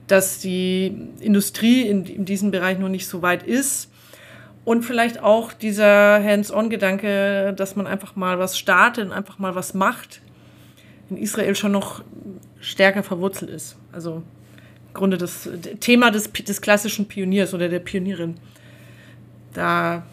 dass 0.07 0.39
die 0.39 0.95
Industrie 1.19 1.87
in, 1.87 2.05
in 2.05 2.25
diesem 2.25 2.51
Bereich 2.51 2.79
noch 2.79 2.89
nicht 2.89 3.07
so 3.07 3.21
weit 3.21 3.43
ist. 3.43 3.89
Und 4.65 4.83
vielleicht 4.83 5.21
auch 5.21 5.51
dieser 5.51 6.23
Hands-on-Gedanke, 6.23 7.53
dass 7.55 7.75
man 7.75 7.85
einfach 7.85 8.15
mal 8.15 8.39
was 8.39 8.57
startet 8.57 9.05
und 9.05 9.11
einfach 9.11 9.37
mal 9.39 9.55
was 9.55 9.73
macht, 9.73 10.21
in 11.09 11.17
Israel 11.17 11.55
schon 11.55 11.73
noch 11.73 12.01
stärker 12.61 13.03
verwurzelt 13.03 13.51
ist. 13.51 13.77
Also 13.91 14.23
im 14.87 14.93
Grunde 14.93 15.17
das 15.17 15.49
Thema 15.81 16.11
des, 16.11 16.31
des 16.31 16.61
klassischen 16.61 17.07
Pioniers 17.07 17.53
oder 17.53 17.67
der 17.67 17.79
Pionierin. 17.79 18.35
Da 19.53 20.03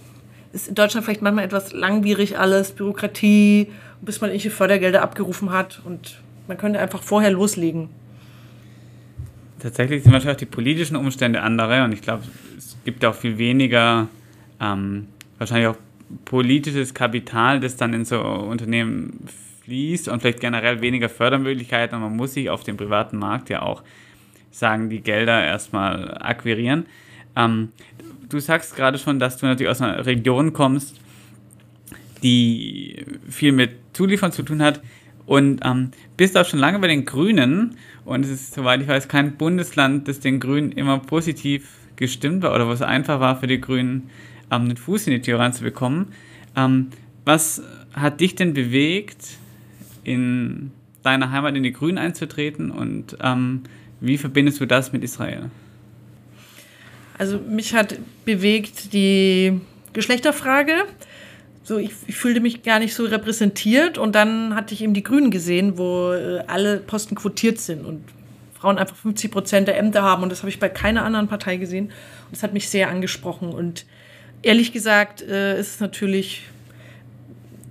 ist 0.52 0.68
in 0.68 0.74
Deutschland 0.74 1.04
vielleicht 1.04 1.22
manchmal 1.22 1.44
etwas 1.44 1.72
langwierig 1.72 2.38
alles, 2.38 2.72
Bürokratie, 2.72 3.68
bis 4.00 4.20
man 4.20 4.30
irgendwelche 4.30 4.50
Fördergelder 4.50 5.02
abgerufen 5.02 5.52
hat 5.52 5.80
und 5.84 6.20
man 6.48 6.58
könnte 6.58 6.80
einfach 6.80 7.02
vorher 7.02 7.30
loslegen. 7.30 7.88
Tatsächlich 9.60 10.02
sind 10.02 10.12
wahrscheinlich 10.12 10.36
auch 10.36 10.40
die 10.40 10.46
politischen 10.46 10.96
Umstände 10.96 11.42
andere 11.42 11.84
und 11.84 11.92
ich 11.92 12.02
glaube, 12.02 12.24
es 12.56 12.76
gibt 12.84 13.04
auch 13.04 13.14
viel 13.14 13.38
weniger 13.38 14.08
ähm, 14.60 15.08
wahrscheinlich 15.38 15.68
auch 15.68 15.76
politisches 16.24 16.94
Kapital, 16.94 17.60
das 17.60 17.76
dann 17.76 17.94
in 17.94 18.04
so 18.04 18.20
Unternehmen 18.20 19.26
fließt 19.64 20.08
und 20.08 20.20
vielleicht 20.20 20.40
generell 20.40 20.80
weniger 20.80 21.08
Fördermöglichkeiten. 21.08 21.96
Und 21.96 22.02
man 22.02 22.16
muss 22.16 22.34
sich 22.34 22.50
auf 22.50 22.64
dem 22.64 22.76
privaten 22.76 23.18
Markt 23.18 23.50
ja 23.50 23.62
auch 23.62 23.82
sagen, 24.50 24.90
die 24.90 25.00
Gelder 25.00 25.44
erstmal 25.44 26.18
akquirieren. 26.20 26.86
Ähm, 27.36 27.68
du 28.28 28.40
sagst 28.40 28.76
gerade 28.76 28.98
schon, 28.98 29.18
dass 29.18 29.36
du 29.36 29.46
natürlich 29.46 29.70
aus 29.70 29.80
einer 29.80 30.04
Region 30.06 30.52
kommst, 30.52 31.00
die 32.22 33.04
viel 33.28 33.52
mit 33.52 33.70
Zuliefern 33.92 34.32
zu 34.32 34.42
tun 34.42 34.62
hat. 34.62 34.80
Und 35.26 35.60
ähm, 35.64 35.92
bist 36.16 36.36
auch 36.36 36.44
schon 36.44 36.58
lange 36.58 36.80
bei 36.80 36.88
den 36.88 37.04
Grünen. 37.04 37.76
Und 38.04 38.24
es 38.24 38.30
ist, 38.30 38.54
soweit 38.54 38.80
ich 38.80 38.88
weiß, 38.88 39.06
kein 39.06 39.36
Bundesland, 39.36 40.08
das 40.08 40.18
den 40.18 40.40
Grünen 40.40 40.72
immer 40.72 40.98
positiv 40.98 41.68
gestimmt 41.94 42.42
war 42.42 42.54
oder 42.54 42.66
wo 42.66 42.72
es 42.72 42.82
einfach 42.82 43.20
war 43.20 43.38
für 43.38 43.46
die 43.46 43.60
Grünen, 43.60 44.10
ähm, 44.50 44.68
den 44.68 44.76
Fuß 44.76 45.06
in 45.06 45.14
die 45.14 45.22
Tür 45.22 45.38
reinzubekommen. 45.38 46.08
Ähm, 46.56 46.88
was 47.24 47.62
hat 47.92 48.20
dich 48.20 48.34
denn 48.34 48.54
bewegt, 48.54 49.26
in 50.04 50.70
deiner 51.02 51.30
Heimat 51.30 51.56
in 51.56 51.62
die 51.62 51.72
Grünen 51.72 51.98
einzutreten 51.98 52.70
und 52.70 53.16
ähm, 53.22 53.62
wie 54.00 54.18
verbindest 54.18 54.60
du 54.60 54.66
das 54.66 54.92
mit 54.92 55.04
Israel? 55.04 55.50
Also 57.18 57.38
mich 57.38 57.74
hat 57.74 57.98
bewegt 58.24 58.92
die 58.92 59.60
Geschlechterfrage. 59.92 60.72
So, 61.62 61.78
ich, 61.78 61.92
ich, 62.06 62.16
fühlte 62.16 62.40
mich 62.40 62.62
gar 62.62 62.78
nicht 62.78 62.94
so 62.94 63.04
repräsentiert 63.04 63.98
und 63.98 64.14
dann 64.14 64.54
hatte 64.54 64.72
ich 64.74 64.82
eben 64.82 64.94
die 64.94 65.02
Grünen 65.02 65.30
gesehen, 65.30 65.76
wo 65.76 66.12
äh, 66.12 66.42
alle 66.46 66.78
Posten 66.78 67.14
quotiert 67.14 67.58
sind 67.58 67.84
und 67.84 68.02
Frauen 68.58 68.78
einfach 68.78 68.96
50 68.96 69.30
Prozent 69.30 69.68
der 69.68 69.78
Ämter 69.78 70.02
haben 70.02 70.22
und 70.22 70.32
das 70.32 70.40
habe 70.40 70.48
ich 70.48 70.58
bei 70.58 70.68
keiner 70.68 71.04
anderen 71.04 71.28
Partei 71.28 71.58
gesehen 71.58 71.86
und 71.86 72.32
das 72.32 72.42
hat 72.42 72.54
mich 72.54 72.68
sehr 72.68 72.88
angesprochen 72.88 73.50
und 73.50 73.84
ehrlich 74.42 74.72
gesagt 74.72 75.22
äh, 75.22 75.58
ist 75.58 75.74
es 75.74 75.80
natürlich 75.80 76.42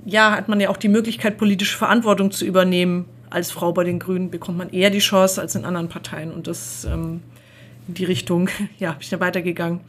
ja, 0.06 0.32
hat 0.32 0.48
man 0.48 0.60
ja 0.60 0.70
auch 0.70 0.78
die 0.78 0.88
Möglichkeit, 0.88 1.38
politische 1.38 1.78
Verantwortung 1.78 2.32
zu 2.32 2.46
übernehmen. 2.46 3.06
Als 3.30 3.52
Frau 3.52 3.72
bei 3.72 3.84
den 3.84 4.00
Grünen 4.00 4.32
bekommt 4.32 4.58
man 4.58 4.70
eher 4.70 4.90
die 4.90 5.00
Chance 5.00 5.40
als 5.40 5.56
in 5.56 5.66
anderen 5.66 5.90
Parteien. 5.90 6.32
Und 6.32 6.48
das 6.48 6.86
ähm, 6.86 7.22
in 7.88 7.94
die 7.94 8.06
Richtung, 8.06 8.50
ja, 8.80 8.92
bin 8.92 9.02
ich 9.02 9.10
da 9.10 9.20
weitergegangen. 9.20 9.82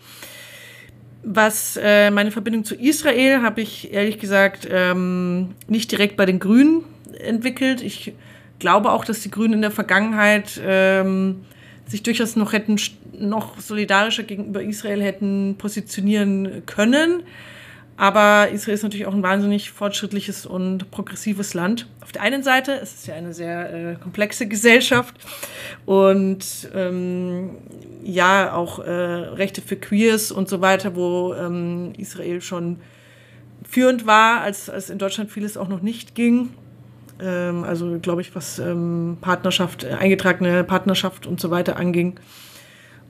Was 1.22 1.78
äh, 1.82 2.10
meine 2.10 2.30
Verbindung 2.30 2.64
zu 2.64 2.74
Israel 2.74 3.42
habe 3.42 3.60
ich 3.60 3.92
ehrlich 3.92 4.18
gesagt 4.18 4.66
ähm, 4.70 5.54
nicht 5.68 5.92
direkt 5.92 6.16
bei 6.16 6.24
den 6.24 6.38
Grünen 6.38 6.84
entwickelt. 7.18 7.82
Ich 7.82 8.14
glaube 8.58 8.90
auch, 8.90 9.04
dass 9.04 9.20
die 9.20 9.30
Grünen 9.30 9.54
in 9.54 9.62
der 9.62 9.70
Vergangenheit 9.70 10.60
ähm, 10.64 11.44
sich 11.90 12.02
durchaus 12.02 12.36
noch 12.36 12.52
hätten 12.52 12.76
noch 13.18 13.58
solidarischer 13.60 14.22
gegenüber 14.22 14.62
Israel 14.62 15.02
hätten 15.02 15.56
positionieren 15.58 16.62
können. 16.66 17.24
Aber 17.96 18.48
Israel 18.50 18.76
ist 18.76 18.82
natürlich 18.82 19.04
auch 19.04 19.12
ein 19.12 19.22
wahnsinnig 19.22 19.72
fortschrittliches 19.72 20.46
und 20.46 20.90
progressives 20.90 21.52
Land. 21.52 21.86
Auf 22.00 22.12
der 22.12 22.22
einen 22.22 22.42
Seite 22.42 22.72
es 22.72 22.94
ist 22.94 23.00
es 23.00 23.06
ja 23.06 23.14
eine 23.14 23.34
sehr 23.34 23.74
äh, 23.74 23.96
komplexe 23.96 24.48
Gesellschaft 24.48 25.14
und 25.84 26.70
ähm, 26.74 27.50
ja 28.02 28.54
auch 28.54 28.78
äh, 28.78 28.90
Rechte 28.90 29.60
für 29.60 29.76
Queers 29.76 30.32
und 30.32 30.48
so 30.48 30.62
weiter, 30.62 30.96
wo 30.96 31.34
ähm, 31.34 31.92
Israel 31.98 32.40
schon 32.40 32.80
führend 33.68 34.06
war, 34.06 34.40
als, 34.40 34.70
als 34.70 34.88
in 34.88 34.96
Deutschland 34.96 35.30
vieles 35.30 35.58
auch 35.58 35.68
noch 35.68 35.82
nicht 35.82 36.14
ging. 36.14 36.50
Ähm, 37.22 37.64
also 37.64 37.98
glaube 38.00 38.20
ich, 38.20 38.34
was 38.34 38.58
ähm, 38.58 39.18
Partnerschaft, 39.20 39.84
äh, 39.84 39.92
eingetragene 39.92 40.64
Partnerschaft 40.64 41.26
und 41.26 41.40
so 41.40 41.50
weiter 41.50 41.76
anging. 41.76 42.18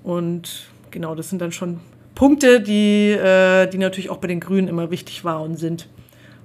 Und 0.02 0.66
genau, 0.90 1.14
das 1.14 1.30
sind 1.30 1.40
dann 1.40 1.52
schon 1.52 1.80
Punkte, 2.14 2.60
die, 2.60 3.12
äh, 3.12 3.66
die 3.68 3.78
natürlich 3.78 4.10
auch 4.10 4.18
bei 4.18 4.28
den 4.28 4.40
Grünen 4.40 4.68
immer 4.68 4.90
wichtig 4.90 5.24
waren 5.24 5.52
und 5.52 5.56
sind 5.56 5.88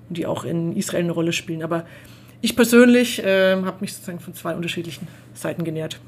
und 0.07 0.17
die 0.17 0.25
auch 0.25 0.43
in 0.43 0.75
Israel 0.75 1.03
eine 1.03 1.11
Rolle 1.11 1.33
spielen. 1.33 1.63
Aber 1.63 1.85
ich 2.41 2.55
persönlich 2.55 3.23
äh, 3.23 3.55
habe 3.55 3.77
mich 3.81 3.93
sozusagen 3.93 4.19
von 4.19 4.33
zwei 4.33 4.55
unterschiedlichen 4.55 5.07
Seiten 5.33 5.63
genährt. 5.63 5.99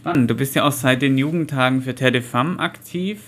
Spannend. 0.00 0.30
Du 0.30 0.34
bist 0.34 0.54
ja 0.54 0.64
auch 0.64 0.72
seit 0.72 1.02
den 1.02 1.18
Jugendtagen 1.18 1.82
für 1.82 1.94
Terre 1.94 2.12
de 2.12 2.22
Femme 2.22 2.58
aktiv. 2.58 3.22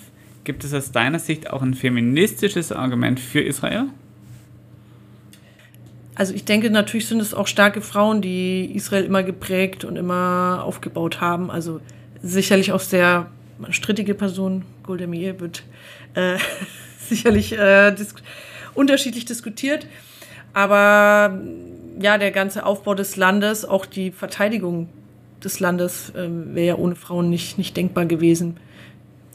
Gibt 0.44 0.64
es 0.64 0.72
aus 0.74 0.92
deiner 0.92 1.18
Sicht 1.18 1.50
auch 1.50 1.62
ein 1.62 1.74
feministisches 1.74 2.72
Argument 2.72 3.20
für 3.20 3.40
Israel? 3.40 3.86
Also 6.18 6.34
ich 6.34 6.44
denke, 6.44 6.68
natürlich 6.68 7.06
sind 7.06 7.20
es 7.20 7.32
auch 7.32 7.46
starke 7.46 7.80
Frauen, 7.80 8.20
die 8.20 8.72
Israel 8.74 9.04
immer 9.04 9.22
geprägt 9.22 9.84
und 9.84 9.94
immer 9.94 10.64
aufgebaut 10.64 11.20
haben. 11.20 11.48
Also 11.48 11.80
sicherlich 12.20 12.72
auch 12.72 12.80
sehr 12.80 13.28
strittige 13.70 14.14
Person, 14.14 14.64
Golda 14.82 15.06
Meir, 15.06 15.38
wird 15.38 15.62
äh, 16.14 16.38
sicherlich 16.98 17.56
äh, 17.56 17.92
dis 17.92 18.16
unterschiedlich 18.74 19.26
diskutiert. 19.26 19.86
Aber 20.54 21.40
ja, 22.00 22.18
der 22.18 22.32
ganze 22.32 22.66
Aufbau 22.66 22.96
des 22.96 23.14
Landes, 23.14 23.64
auch 23.64 23.86
die 23.86 24.10
Verteidigung 24.10 24.88
des 25.44 25.60
Landes, 25.60 26.10
äh, 26.16 26.28
wäre 26.28 26.66
ja 26.66 26.74
ohne 26.74 26.96
Frauen 26.96 27.30
nicht, 27.30 27.58
nicht 27.58 27.76
denkbar 27.76 28.06
gewesen, 28.06 28.56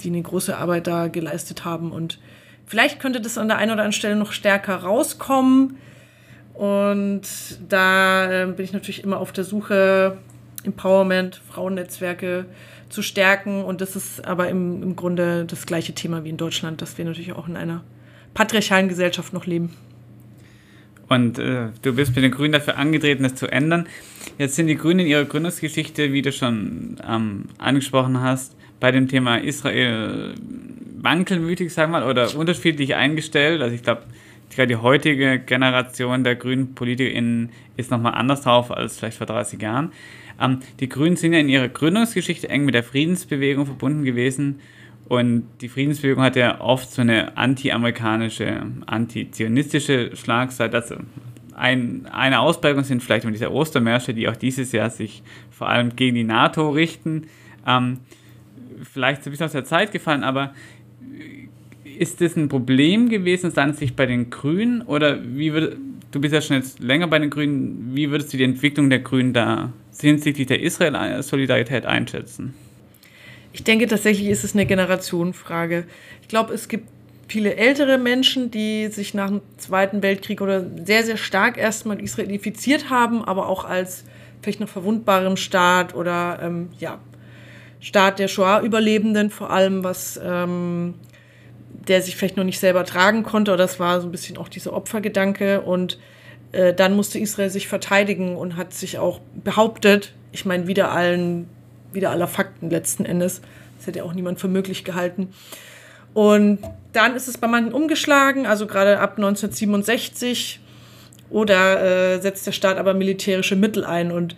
die 0.03 0.09
eine 0.09 0.21
große 0.21 0.57
Arbeit 0.57 0.87
da 0.87 1.07
geleistet 1.07 1.63
haben. 1.63 1.93
Und 1.93 2.19
vielleicht 2.65 2.99
könnte 2.99 3.21
das 3.21 3.37
an 3.37 3.47
der 3.47 3.55
einen 3.55 3.71
oder 3.71 3.83
anderen 3.83 3.93
Stelle 3.93 4.17
noch 4.17 4.33
stärker 4.33 4.75
rauskommen. 4.75 5.77
Und 6.53 7.21
da 7.67 8.43
äh, 8.43 8.45
bin 8.47 8.63
ich 8.63 8.73
natürlich 8.73 9.03
immer 9.03 9.19
auf 9.19 9.31
der 9.31 9.43
Suche, 9.43 10.17
Empowerment, 10.63 11.41
Frauennetzwerke, 11.49 12.45
zu 12.89 13.01
stärken. 13.01 13.63
Und 13.63 13.81
das 13.81 13.95
ist 13.95 14.25
aber 14.25 14.49
im, 14.49 14.83
im 14.83 14.95
Grunde 14.95 15.45
das 15.45 15.65
gleiche 15.65 15.93
Thema 15.93 16.23
wie 16.23 16.29
in 16.29 16.37
Deutschland, 16.37 16.81
dass 16.81 16.97
wir 16.97 17.05
natürlich 17.05 17.33
auch 17.33 17.47
in 17.47 17.57
einer 17.57 17.83
patriarchalen 18.33 18.87
Gesellschaft 18.87 19.33
noch 19.33 19.45
leben. 19.45 19.73
Und 21.09 21.37
äh, 21.37 21.67
du 21.81 21.93
bist 21.93 22.15
mit 22.15 22.23
den 22.23 22.31
Grünen 22.31 22.53
dafür 22.53 22.77
angetreten, 22.77 23.23
das 23.23 23.35
zu 23.35 23.47
ändern. 23.47 23.87
Jetzt 24.37 24.55
sind 24.55 24.67
die 24.67 24.75
Grünen 24.75 25.01
in 25.01 25.07
ihrer 25.07 25.25
Gründungsgeschichte, 25.25 26.13
wie 26.13 26.21
du 26.21 26.31
schon 26.31 26.97
ähm, 27.07 27.45
angesprochen 27.57 28.21
hast, 28.21 28.55
bei 28.79 28.91
dem 28.91 29.07
Thema 29.07 29.37
Israel 29.37 30.33
wankelmütig, 31.01 31.73
sagen 31.73 31.91
wir 31.91 31.99
mal, 31.99 32.09
oder 32.09 32.35
unterschiedlich 32.35 32.95
eingestellt. 32.95 33.61
Also 33.61 33.75
ich 33.75 33.83
glaube, 33.83 34.03
gerade 34.55 34.67
die 34.67 34.75
heutige 34.75 35.39
Generation 35.39 36.23
der 36.23 36.35
grünen 36.35 36.75
PolitikerInnen 36.75 37.49
ist 37.77 37.91
nochmal 37.91 38.13
anders 38.13 38.41
drauf 38.41 38.71
als 38.71 38.97
vielleicht 38.97 39.17
vor 39.17 39.27
30 39.27 39.61
Jahren. 39.61 39.91
Ähm, 40.39 40.59
die 40.79 40.89
Grünen 40.89 41.15
sind 41.15 41.33
ja 41.33 41.39
in 41.39 41.49
ihrer 41.49 41.69
Gründungsgeschichte 41.69 42.49
eng 42.49 42.65
mit 42.65 42.75
der 42.75 42.83
Friedensbewegung 42.83 43.65
verbunden 43.65 44.03
gewesen. 44.03 44.59
Und 45.09 45.47
die 45.61 45.69
Friedensbewegung 45.69 46.23
hat 46.23 46.35
ja 46.35 46.61
oft 46.61 46.91
so 46.91 47.01
eine 47.01 47.37
anti-amerikanische, 47.37 48.65
anti-zionistische 48.85 50.15
Schlagseite. 50.15 50.77
Also 50.77 50.95
ein, 51.55 52.07
eine 52.11 52.39
Ausprägung 52.39 52.83
sind 52.83 53.03
vielleicht 53.03 53.27
diese 53.27 53.51
Ostermärsche, 53.51 54.13
die 54.13 54.27
auch 54.27 54.35
dieses 54.35 54.71
Jahr 54.71 54.89
sich 54.89 55.23
vor 55.51 55.69
allem 55.69 55.95
gegen 55.95 56.15
die 56.15 56.23
NATO 56.23 56.69
richten. 56.69 57.27
Ähm, 57.67 57.99
vielleicht 58.81 59.23
so 59.23 59.29
ein 59.29 59.31
bisschen 59.31 59.45
aus 59.45 59.51
der 59.51 59.65
Zeit 59.65 59.91
gefallen, 59.91 60.23
aber 60.23 60.53
ist 61.97 62.21
das 62.21 62.35
ein 62.35 62.49
Problem 62.49 63.09
gewesen, 63.09 63.51
aus 63.55 63.77
sich 63.77 63.95
bei 63.95 64.05
den 64.05 64.29
Grünen? 64.29 64.81
Oder 64.81 65.19
wie 65.23 65.53
würde, 65.53 65.77
du 66.11 66.21
bist 66.21 66.33
ja 66.33 66.41
schon 66.41 66.57
jetzt 66.57 66.79
länger 66.79 67.07
bei 67.07 67.19
den 67.19 67.29
Grünen, 67.29 67.91
wie 67.93 68.11
würdest 68.11 68.33
du 68.33 68.37
die 68.37 68.43
Entwicklung 68.43 68.89
der 68.89 68.99
Grünen 68.99 69.33
da 69.33 69.73
hinsichtlich 69.99 70.47
der 70.47 70.61
Israel-Solidarität 70.61 71.85
einschätzen? 71.85 72.53
Ich 73.53 73.63
denke 73.63 73.87
tatsächlich 73.87 74.29
ist 74.29 74.43
es 74.43 74.53
eine 74.53 74.65
Generationenfrage. 74.65 75.85
Ich 76.21 76.27
glaube, 76.27 76.53
es 76.53 76.67
gibt 76.67 76.87
viele 77.27 77.55
ältere 77.55 77.97
Menschen, 77.97 78.51
die 78.51 78.87
sich 78.87 79.13
nach 79.13 79.29
dem 79.29 79.41
Zweiten 79.57 80.03
Weltkrieg 80.03 80.41
oder 80.41 80.65
sehr, 80.85 81.03
sehr 81.03 81.17
stark 81.17 81.57
erstmal 81.57 82.01
israelifiziert 82.01 82.89
haben, 82.89 83.23
aber 83.23 83.47
auch 83.47 83.65
als 83.65 84.03
vielleicht 84.41 84.59
noch 84.59 84.67
verwundbarem 84.67 85.37
Staat 85.37 85.95
oder 85.95 86.39
ähm, 86.41 86.69
ja, 86.79 86.99
Staat 87.79 88.19
der 88.19 88.27
Shoah-Überlebenden, 88.27 89.29
vor 89.29 89.49
allem 89.49 89.83
was 89.83 90.19
ähm, 90.23 90.95
der 91.87 92.01
sich 92.01 92.15
vielleicht 92.15 92.37
noch 92.37 92.43
nicht 92.43 92.59
selber 92.59 92.85
tragen 92.85 93.23
konnte, 93.23 93.51
oder 93.51 93.63
das 93.63 93.79
war 93.79 94.01
so 94.01 94.07
ein 94.07 94.11
bisschen 94.11 94.37
auch 94.37 94.47
dieser 94.47 94.73
Opfergedanke 94.73 95.61
und 95.61 95.97
äh, 96.51 96.73
dann 96.73 96.95
musste 96.95 97.19
Israel 97.19 97.49
sich 97.49 97.67
verteidigen 97.67 98.35
und 98.35 98.55
hat 98.55 98.73
sich 98.73 98.97
auch 98.97 99.19
behauptet, 99.43 100.13
ich 100.31 100.45
meine, 100.45 100.67
wieder 100.67 100.91
allen, 100.91 101.47
wieder 101.91 102.11
aller 102.11 102.27
Fakten 102.27 102.69
letzten 102.69 103.05
Endes. 103.05 103.41
Das 103.77 103.87
hätte 103.87 104.03
auch 104.03 104.13
niemand 104.13 104.39
für 104.39 104.47
möglich 104.47 104.83
gehalten. 104.83 105.29
Und 106.13 106.59
dann 106.93 107.15
ist 107.15 107.27
es 107.27 107.37
bei 107.37 107.47
manchen 107.47 107.73
umgeschlagen, 107.73 108.45
also 108.45 108.67
gerade 108.67 108.99
ab 108.99 109.17
1967. 109.17 110.59
Oder 111.29 112.13
äh, 112.13 112.21
setzt 112.21 112.45
der 112.45 112.51
Staat 112.51 112.77
aber 112.77 112.93
militärische 112.93 113.55
Mittel 113.55 113.83
ein. 113.83 114.11
Und 114.11 114.35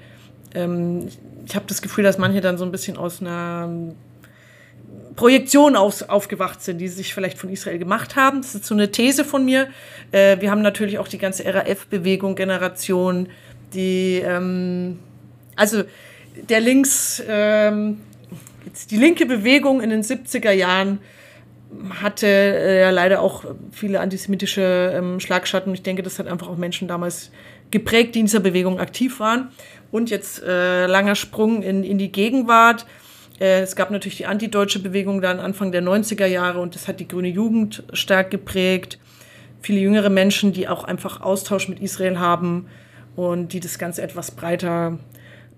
ähm, 0.53 1.09
ich 1.45 1.55
habe 1.55 1.65
das 1.67 1.81
Gefühl, 1.81 2.05
dass 2.05 2.17
manche 2.17 2.39
dann 2.39 2.57
so 2.57 2.63
ein 2.63 2.71
bisschen 2.71 2.95
aus 2.95 3.21
einer 3.21 3.69
Projektionen 5.15 5.75
auf, 5.75 6.09
aufgewacht 6.09 6.61
sind, 6.61 6.79
die 6.79 6.87
sich 6.87 7.13
vielleicht 7.13 7.37
von 7.37 7.49
Israel 7.49 7.79
gemacht 7.79 8.15
haben. 8.15 8.41
Das 8.41 8.55
ist 8.55 8.65
so 8.65 8.75
eine 8.75 8.91
These 8.91 9.23
von 9.23 9.45
mir. 9.45 9.67
Äh, 10.11 10.41
wir 10.41 10.51
haben 10.51 10.61
natürlich 10.61 10.99
auch 10.99 11.07
die 11.07 11.17
ganze 11.17 11.45
RAF-Bewegung, 11.45 12.35
Generation, 12.35 13.29
die, 13.73 14.21
ähm, 14.25 14.99
also 15.55 15.83
der 16.49 16.59
Links, 16.59 17.23
ähm, 17.27 18.01
die 18.89 18.97
linke 18.97 19.25
Bewegung 19.25 19.81
in 19.81 19.89
den 19.89 20.03
70er 20.03 20.51
Jahren 20.51 20.99
hatte 22.01 22.27
äh, 22.27 22.81
ja 22.81 22.89
leider 22.89 23.21
auch 23.21 23.43
viele 23.71 23.99
antisemitische 23.99 24.93
ähm, 24.95 25.19
Schlagschatten. 25.19 25.73
Ich 25.73 25.83
denke, 25.83 26.03
das 26.03 26.19
hat 26.19 26.27
einfach 26.27 26.47
auch 26.47 26.57
Menschen 26.57 26.87
damals 26.87 27.31
geprägt, 27.71 28.15
die 28.15 28.19
in 28.19 28.25
dieser 28.25 28.39
Bewegung 28.39 28.79
aktiv 28.79 29.19
waren. 29.19 29.49
Und 29.91 30.09
jetzt 30.09 30.43
äh, 30.43 30.87
langer 30.87 31.15
Sprung 31.15 31.61
in, 31.61 31.83
in 31.83 31.97
die 31.97 32.11
Gegenwart. 32.11 32.85
Äh, 33.39 33.61
es 33.61 33.75
gab 33.75 33.91
natürlich 33.91 34.17
die 34.17 34.25
antideutsche 34.25 34.79
Bewegung 34.79 35.21
dann 35.21 35.39
Anfang 35.39 35.71
der 35.71 35.83
90er 35.83 36.25
Jahre 36.25 36.59
und 36.59 36.75
das 36.75 36.87
hat 36.87 36.99
die 36.99 37.07
grüne 37.07 37.27
Jugend 37.27 37.83
stark 37.93 38.31
geprägt. 38.31 38.99
Viele 39.61 39.79
jüngere 39.79 40.09
Menschen, 40.09 40.53
die 40.53 40.67
auch 40.67 40.83
einfach 40.83 41.21
Austausch 41.21 41.67
mit 41.67 41.79
Israel 41.79 42.19
haben 42.19 42.67
und 43.15 43.53
die 43.53 43.59
das 43.59 43.79
Ganze 43.79 44.01
etwas 44.01 44.31
breiter 44.31 44.99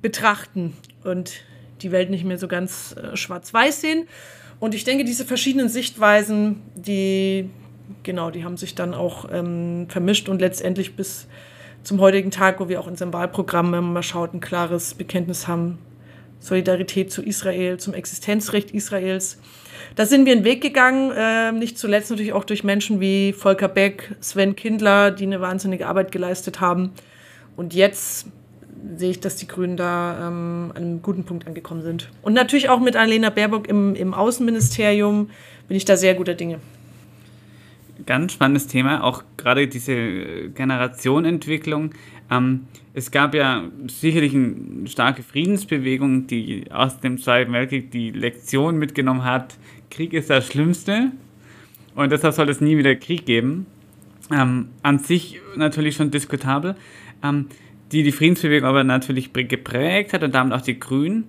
betrachten 0.01 0.73
und 1.03 1.41
die 1.81 1.91
Welt 1.91 2.09
nicht 2.09 2.23
mehr 2.23 2.37
so 2.37 2.47
ganz 2.47 2.95
äh, 2.95 3.15
schwarz-weiß 3.15 3.81
sehen. 3.81 4.07
Und 4.59 4.73
ich 4.73 4.83
denke, 4.83 5.03
diese 5.03 5.25
verschiedenen 5.25 5.69
Sichtweisen, 5.69 6.61
die, 6.75 7.49
genau, 8.03 8.31
die 8.31 8.43
haben 8.43 8.57
sich 8.57 8.73
dann 8.73 8.93
auch 8.93 9.27
ähm, 9.31 9.87
vermischt 9.87 10.29
und 10.29 10.39
letztendlich 10.39 10.95
bis 10.95 11.27
zum 11.83 12.01
heutigen 12.01 12.31
Tag, 12.31 12.59
wo 12.59 12.67
wir 12.67 12.79
auch 12.79 12.87
in 12.87 12.91
unserem 12.91 13.13
Wahlprogramm, 13.13 13.71
wenn 13.71 13.83
man 13.83 13.93
mal 13.93 14.03
schaut, 14.03 14.33
ein 14.33 14.39
klares 14.39 14.95
Bekenntnis 14.95 15.47
haben, 15.47 15.77
Solidarität 16.39 17.11
zu 17.11 17.21
Israel, 17.21 17.77
zum 17.77 17.93
Existenzrecht 17.93 18.71
Israels. 18.71 19.37
Da 19.95 20.05
sind 20.05 20.25
wir 20.25 20.33
einen 20.33 20.43
Weg 20.43 20.61
gegangen, 20.61 21.11
äh, 21.11 21.51
nicht 21.51 21.77
zuletzt 21.77 22.09
natürlich 22.09 22.33
auch 22.33 22.43
durch 22.43 22.63
Menschen 22.63 22.99
wie 22.99 23.33
Volker 23.33 23.67
Beck, 23.67 24.15
Sven 24.19 24.55
Kindler, 24.55 25.11
die 25.11 25.23
eine 25.23 25.41
wahnsinnige 25.41 25.87
Arbeit 25.87 26.11
geleistet 26.11 26.59
haben. 26.59 26.91
Und 27.55 27.73
jetzt 27.73 28.27
sehe 28.95 29.11
ich, 29.11 29.19
dass 29.19 29.35
die 29.35 29.47
Grünen 29.47 29.77
da 29.77 30.27
ähm, 30.27 30.71
an 30.75 30.83
einem 30.83 31.01
guten 31.01 31.23
Punkt 31.23 31.47
angekommen 31.47 31.81
sind. 31.81 32.09
Und 32.21 32.33
natürlich 32.33 32.69
auch 32.69 32.79
mit 32.79 32.95
Annalena 32.95 33.29
Baerbock 33.29 33.67
im, 33.67 33.95
im 33.95 34.13
Außenministerium 34.13 35.29
bin 35.67 35.77
ich 35.77 35.85
da 35.85 35.97
sehr 35.97 36.13
guter 36.13 36.35
Dinge. 36.35 36.59
Ganz 38.07 38.33
spannendes 38.33 38.65
Thema, 38.65 39.03
auch 39.03 39.23
gerade 39.37 39.67
diese 39.67 40.49
Generationenentwicklung. 40.49 41.91
Ähm, 42.31 42.65
es 42.95 43.11
gab 43.11 43.35
ja 43.35 43.65
sicherlich 43.87 44.33
eine 44.33 44.87
starke 44.87 45.21
Friedensbewegung, 45.21 46.25
die 46.25 46.71
aus 46.71 46.99
dem 46.99 47.19
Zweiten 47.19 47.53
Weltkrieg 47.53 47.91
die 47.91 48.09
Lektion 48.09 48.79
mitgenommen 48.79 49.23
hat, 49.23 49.55
Krieg 49.91 50.13
ist 50.13 50.31
das 50.31 50.47
Schlimmste 50.47 51.11
und 51.93 52.11
deshalb 52.11 52.33
soll 52.33 52.49
es 52.49 52.61
nie 52.61 52.77
wieder 52.77 52.95
Krieg 52.95 53.25
geben. 53.25 53.67
Ähm, 54.31 54.69
an 54.81 54.99
sich 54.99 55.39
natürlich 55.55 55.95
schon 55.95 56.09
diskutabel. 56.09 56.75
Ähm, 57.23 57.45
die 57.91 58.03
die 58.03 58.11
Friedensbewegung 58.11 58.67
aber 58.67 58.83
natürlich 58.83 59.31
geprägt 59.33 60.13
hat 60.13 60.23
und 60.23 60.35
damit 60.35 60.53
auch 60.53 60.61
die 60.61 60.79
Grünen. 60.79 61.25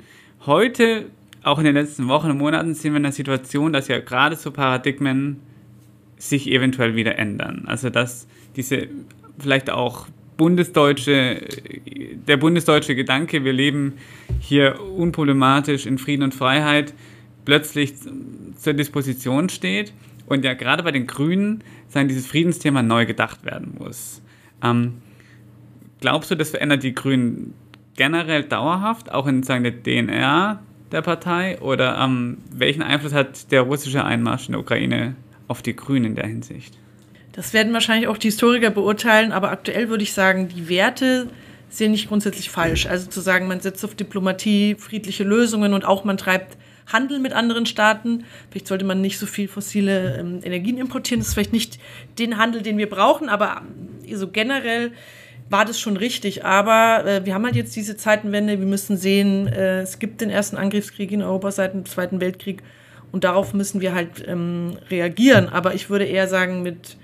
Heute, 0.47 1.07
auch 1.43 1.59
in 1.59 1.65
den 1.65 1.75
letzten 1.75 2.09
Wochen 2.09 2.31
und 2.31 2.39
Monaten, 2.39 2.75
sind 2.75 2.93
wir 2.93 2.97
in 2.97 3.05
der 3.05 3.13
Situation, 3.13 3.73
dass 3.73 3.89
ja 3.89 4.01
gerade 4.01 4.37
so 4.37 4.51
Paradigmen 4.51 5.41
sich 6.19 6.51
eventuell 6.51 6.97
wieder 6.97 7.19
ändern. 7.19 7.65
Also 7.67 7.91
dass 7.91 8.27
diese 8.57 8.89
vielleicht 9.39 9.71
auch 9.71 10.09
bundesdeutsche, 10.37 11.43
der 12.27 12.37
bundesdeutsche 12.37 12.95
Gedanke, 12.95 13.45
wir 13.45 13.53
leben 13.53 13.95
hier 14.41 14.81
unproblematisch 14.81 15.87
in 15.87 15.99
Frieden 15.99 16.23
und 16.23 16.35
Freiheit, 16.35 16.95
plötzlich 17.45 17.95
zur 18.57 18.73
Disposition 18.75 19.49
steht 19.49 19.93
und 20.27 20.45
ja 20.45 20.55
gerade 20.55 20.83
bei 20.83 20.93
den 20.93 21.07
Grünen 21.07 21.65
sein 21.89 22.09
dieses 22.09 22.27
Friedensthema 22.27 22.83
neu 22.83 23.07
gedacht 23.07 23.45
werden 23.45 23.75
muss. 23.79 24.23
Ähm, 24.63 24.95
glaubst 26.01 26.31
du, 26.31 26.37
das 26.37 26.51
verändert 26.51 26.83
die 26.83 26.95
Grünen 26.95 27.55
generell 27.97 28.45
dauerhaft, 28.45 29.11
auch 29.11 29.27
in 29.27 29.43
sagen, 29.43 29.65
der 29.65 29.83
DNA 29.83 30.61
der 30.93 31.03
Partei? 31.03 31.59
Oder 31.61 31.99
ähm, 31.99 32.39
welchen 32.53 32.83
Einfluss 32.83 33.13
hat 33.15 33.51
der 33.51 33.63
russische 33.63 34.05
Einmarsch 34.05 34.47
in 34.47 34.53
der 34.53 34.61
Ukraine 34.61 35.17
auf 35.49 35.63
die 35.63 35.75
Grünen 35.75 36.05
in 36.05 36.15
der 36.15 36.27
Hinsicht? 36.27 36.75
Das 37.33 37.53
werden 37.53 37.73
wahrscheinlich 37.73 38.09
auch 38.09 38.19
die 38.19 38.29
Historiker 38.29 38.71
beurteilen, 38.71 39.33
aber 39.33 39.51
aktuell 39.51 39.89
würde 39.89 40.03
ich 40.03 40.13
sagen, 40.13 40.49
die 40.49 40.69
Werte 40.69 41.29
sind 41.71 41.93
nicht 41.93 42.09
grundsätzlich 42.09 42.51
falsch. 42.51 42.87
Also 42.87 43.09
zu 43.09 43.21
sagen, 43.21 43.47
man 43.47 43.61
setzt 43.61 43.85
auf 43.85 43.95
Diplomatie, 43.95 44.77
friedliche 44.79 45.25
Lösungen 45.25 45.75
und 45.75 45.85
auch 45.85 46.05
man 46.05 46.17
treibt 46.17 46.57
Handel 46.87 47.19
mit 47.19 47.33
anderen 47.33 47.67
Staaten. 47.67 48.25
Vielleicht 48.51 48.67
sollte 48.67 48.85
man 48.85 49.01
nicht 49.01 49.19
so 49.19 49.27
viel 49.27 49.49
fossile 49.49 50.17
ähm, 50.19 50.41
Energien 50.43 50.79
importieren. 50.79 51.21
Das 51.21 51.29
ist 51.29 51.35
vielleicht 51.35 51.53
nicht 51.53 51.79
den 52.19 52.39
Handel, 52.39 52.63
den 52.63 52.79
wir 52.79 52.89
brauchen, 52.89 53.29
aber 53.29 53.63
so 54.13 54.29
generell 54.29 54.93
war 55.51 55.65
das 55.65 55.79
schon 55.79 55.97
richtig. 55.97 56.45
Aber 56.45 57.07
äh, 57.07 57.27
wir 57.27 57.35
haben 57.35 57.45
halt 57.45 57.57
jetzt 57.57 57.77
diese 57.77 57.97
Zeitenwende. 57.97 58.59
Wir 58.59 58.67
müssen 58.67 58.97
sehen, 58.97 59.47
äh, 59.49 59.81
es 59.81 59.99
gibt 59.99 60.21
den 60.21 60.31
ersten 60.31 60.57
Angriffskrieg 60.57 61.13
in 61.13 61.23
Europa 61.23 61.51
seit 61.53 61.75
dem 61.75 61.85
Zweiten 61.85 62.21
Weltkrieg. 62.21 62.63
Und 63.13 63.25
darauf 63.25 63.55
müssen 63.55 63.81
wir 63.81 63.95
halt 63.95 64.25
ähm, 64.27 64.77
reagieren. 64.91 65.49
Aber 65.49 65.75
ich 65.75 65.91
würde 65.91 66.05
eher 66.05 66.29
sagen, 66.29 66.63
mit, 66.63 66.97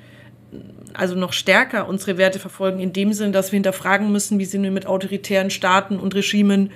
also 0.93 1.15
noch 1.15 1.33
stärker 1.33 1.89
unsere 1.89 2.19
Werte 2.19 2.39
verfolgen, 2.39 2.81
in 2.81 2.93
dem 2.93 3.13
Sinn, 3.13 3.33
dass 3.33 3.53
wir 3.53 3.57
hinterfragen 3.57 4.13
müssen, 4.13 4.39
wie 4.39 4.45
sind 4.45 4.63
wir 4.63 4.71
mit 4.71 4.87
autoritären 4.87 5.51
Staaten 5.51 5.99
und 5.99 6.15
Regimen 6.15 6.71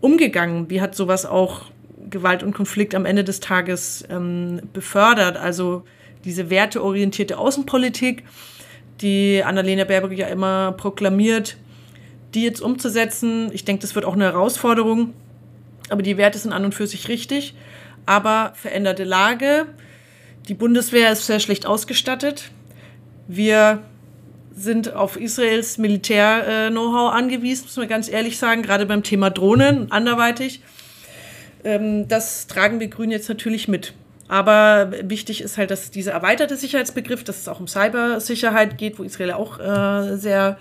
umgegangen? 0.00 0.70
Wie 0.70 0.80
hat 0.80 0.94
sowas 0.94 1.26
auch 1.26 1.66
Gewalt 2.08 2.42
und 2.42 2.54
Konflikt 2.54 2.94
am 2.94 3.04
Ende 3.04 3.24
des 3.24 3.40
Tages 3.40 4.04
ähm, 4.08 4.62
befördert? 4.72 5.36
Also 5.36 5.84
diese 6.24 6.50
werteorientierte 6.50 7.38
Außenpolitik 7.38 8.24
die 9.00 9.42
Annalena 9.44 9.84
Baerbock 9.84 10.12
ja 10.12 10.26
immer 10.26 10.72
proklamiert, 10.72 11.56
die 12.34 12.42
jetzt 12.42 12.60
umzusetzen. 12.60 13.50
Ich 13.52 13.64
denke, 13.64 13.82
das 13.82 13.94
wird 13.94 14.04
auch 14.04 14.14
eine 14.14 14.24
Herausforderung. 14.24 15.14
Aber 15.88 16.02
die 16.02 16.16
Werte 16.16 16.38
sind 16.38 16.52
an 16.52 16.64
und 16.64 16.74
für 16.74 16.86
sich 16.86 17.08
richtig. 17.08 17.54
Aber 18.06 18.52
veränderte 18.54 19.04
Lage. 19.04 19.66
Die 20.48 20.54
Bundeswehr 20.54 21.12
ist 21.12 21.26
sehr 21.26 21.40
schlecht 21.40 21.66
ausgestattet. 21.66 22.50
Wir 23.28 23.82
sind 24.52 24.94
auf 24.94 25.16
Israels 25.16 25.78
Militär-Know-how 25.78 27.12
angewiesen, 27.12 27.64
muss 27.64 27.76
man 27.76 27.88
ganz 27.88 28.08
ehrlich 28.08 28.38
sagen, 28.38 28.62
gerade 28.62 28.84
beim 28.86 29.02
Thema 29.02 29.30
Drohnen, 29.30 29.90
anderweitig. 29.92 30.62
Ähm, 31.64 32.08
das 32.08 32.46
tragen 32.46 32.80
wir 32.80 32.88
Grünen 32.88 33.12
jetzt 33.12 33.28
natürlich 33.28 33.68
mit. 33.68 33.94
Aber 34.28 34.92
wichtig 35.02 35.40
ist 35.40 35.58
halt, 35.58 35.70
dass 35.70 35.90
dieser 35.90 36.12
erweiterte 36.12 36.56
Sicherheitsbegriff, 36.56 37.24
dass 37.24 37.38
es 37.38 37.48
auch 37.48 37.58
um 37.58 37.66
Cybersicherheit 37.66 38.78
geht, 38.78 38.98
wo 38.98 39.02
Israel 39.02 39.32
auch 39.32 39.58
äh, 39.58 40.16
sehr 40.16 40.58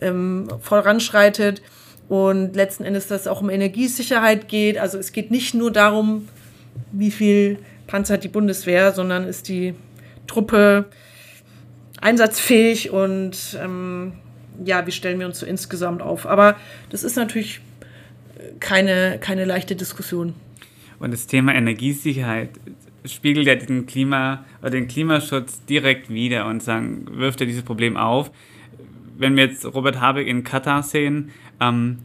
ähm, 0.00 0.48
voranschreitet. 0.60 1.62
Und 2.08 2.54
letzten 2.54 2.84
Endes, 2.84 3.08
dass 3.08 3.22
es 3.22 3.26
auch 3.26 3.40
um 3.40 3.50
Energiesicherheit 3.50 4.48
geht. 4.48 4.78
Also 4.78 4.98
es 4.98 5.12
geht 5.12 5.30
nicht 5.30 5.52
nur 5.52 5.72
darum, 5.72 6.28
wie 6.92 7.10
viel 7.10 7.58
Panzer 7.86 8.14
hat 8.14 8.24
die 8.24 8.28
Bundeswehr, 8.28 8.92
sondern 8.92 9.24
ist 9.24 9.48
die 9.48 9.74
Truppe 10.26 10.86
einsatzfähig 12.00 12.90
und 12.90 13.58
ähm, 13.62 14.12
ja, 14.64 14.86
wie 14.86 14.92
stellen 14.92 15.18
wir 15.18 15.26
uns 15.26 15.40
so 15.40 15.46
insgesamt 15.46 16.02
auf. 16.02 16.26
Aber 16.26 16.56
das 16.90 17.04
ist 17.04 17.16
natürlich 17.16 17.60
keine, 18.60 19.18
keine 19.20 19.44
leichte 19.44 19.76
Diskussion. 19.76 20.34
Und 20.98 21.12
das 21.12 21.26
Thema 21.26 21.54
Energiesicherheit 21.54 22.50
spiegelt 23.04 23.46
ja 23.46 23.54
den 23.54 23.86
Klima 23.86 24.44
oder 24.60 24.70
den 24.70 24.88
Klimaschutz 24.88 25.64
direkt 25.64 26.10
wieder 26.10 26.46
und 26.46 26.62
sagen, 26.62 27.06
wirft 27.12 27.40
er 27.40 27.46
dieses 27.46 27.62
Problem 27.62 27.96
auf. 27.96 28.30
Wenn 29.16 29.36
wir 29.36 29.46
jetzt 29.46 29.64
Robert 29.64 30.00
Habeck 30.00 30.26
in 30.26 30.44
Katar 30.44 30.82
sehen, 30.82 31.30
ähm, 31.60 31.98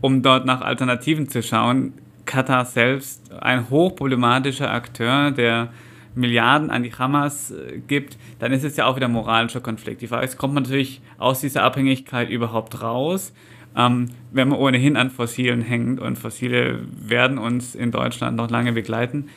um 0.00 0.22
dort 0.22 0.46
nach 0.46 0.60
Alternativen 0.60 1.28
zu 1.28 1.42
schauen, 1.42 1.92
Katar 2.28 2.66
selbst 2.66 3.32
ein 3.32 3.70
hochproblematischer 3.70 4.70
Akteur, 4.70 5.30
der 5.30 5.70
Milliarden 6.14 6.70
an 6.70 6.82
die 6.82 6.92
Hamas 6.92 7.50
äh, 7.50 7.78
gibt, 7.86 8.18
dann 8.38 8.52
ist 8.52 8.64
es 8.64 8.76
ja 8.76 8.86
auch 8.86 8.96
wieder 8.96 9.08
moralischer 9.08 9.60
Konflikt. 9.60 10.02
Die 10.02 10.08
Frage 10.08 10.26
ist, 10.26 10.36
kommt 10.36 10.54
man 10.54 10.64
natürlich 10.64 11.00
aus 11.16 11.40
dieser 11.40 11.62
Abhängigkeit 11.62 12.28
überhaupt 12.28 12.82
raus, 12.82 13.32
ähm, 13.76 14.10
wenn 14.30 14.48
man 14.48 14.58
ohnehin 14.58 14.96
an 14.96 15.10
Fossilen 15.10 15.62
hängt 15.62 16.00
und 16.00 16.16
Fossile 16.16 16.80
werden 17.00 17.38
uns 17.38 17.74
in 17.74 17.90
Deutschland 17.90 18.36
noch 18.36 18.50
lange 18.50 18.72
begleiten. 18.72 19.28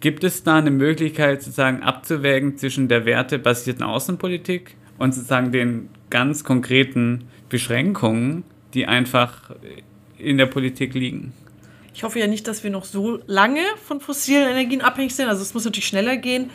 Gibt 0.00 0.24
es 0.24 0.42
da 0.42 0.58
eine 0.58 0.70
Möglichkeit, 0.70 1.42
sozusagen 1.42 1.82
abzuwägen 1.82 2.56
zwischen 2.56 2.88
der 2.88 3.04
wertebasierten 3.04 3.84
Außenpolitik 3.84 4.74
und 4.98 5.14
sozusagen 5.14 5.52
den 5.52 5.90
ganz 6.08 6.44
konkreten 6.44 7.24
Beschränkungen, 7.48 8.44
die 8.74 8.86
einfach 8.86 9.50
in 10.18 10.38
der 10.38 10.46
Politik 10.46 10.94
liegen? 10.94 11.32
Ich 11.94 12.04
hoffe 12.04 12.18
ja 12.18 12.26
nicht, 12.26 12.46
dass 12.46 12.62
wir 12.62 12.70
noch 12.70 12.84
so 12.84 13.20
lange 13.26 13.62
von 13.84 14.00
fossilen 14.00 14.48
Energien 14.48 14.80
abhängig 14.80 15.14
sind. 15.14 15.28
Also 15.28 15.42
es 15.42 15.54
muss 15.54 15.64
natürlich 15.64 15.86
schneller 15.86 16.16
gehen. 16.16 16.50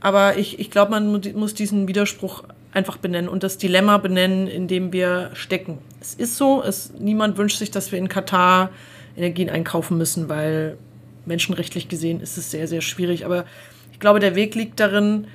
Aber 0.00 0.36
ich, 0.36 0.58
ich 0.58 0.70
glaube, 0.70 0.90
man 0.90 1.22
muss 1.34 1.54
diesen 1.54 1.88
Widerspruch 1.88 2.44
einfach 2.72 2.98
benennen 2.98 3.28
und 3.28 3.42
das 3.42 3.56
Dilemma 3.56 3.96
benennen, 3.98 4.48
in 4.48 4.68
dem 4.68 4.92
wir 4.92 5.30
stecken. 5.34 5.78
Es 6.00 6.14
ist 6.14 6.36
so, 6.36 6.62
es, 6.62 6.92
niemand 6.98 7.38
wünscht 7.38 7.58
sich, 7.58 7.70
dass 7.70 7.92
wir 7.92 7.98
in 7.98 8.08
Katar 8.08 8.70
Energien 9.16 9.48
einkaufen 9.48 9.96
müssen, 9.96 10.28
weil 10.28 10.76
menschenrechtlich 11.24 11.88
gesehen 11.88 12.20
ist 12.20 12.36
es 12.36 12.50
sehr, 12.50 12.68
sehr 12.68 12.80
schwierig. 12.80 13.24
Aber 13.24 13.46
ich 13.92 14.00
glaube, 14.00 14.20
der 14.20 14.34
Weg 14.34 14.54
liegt 14.54 14.80
darin, 14.80 15.28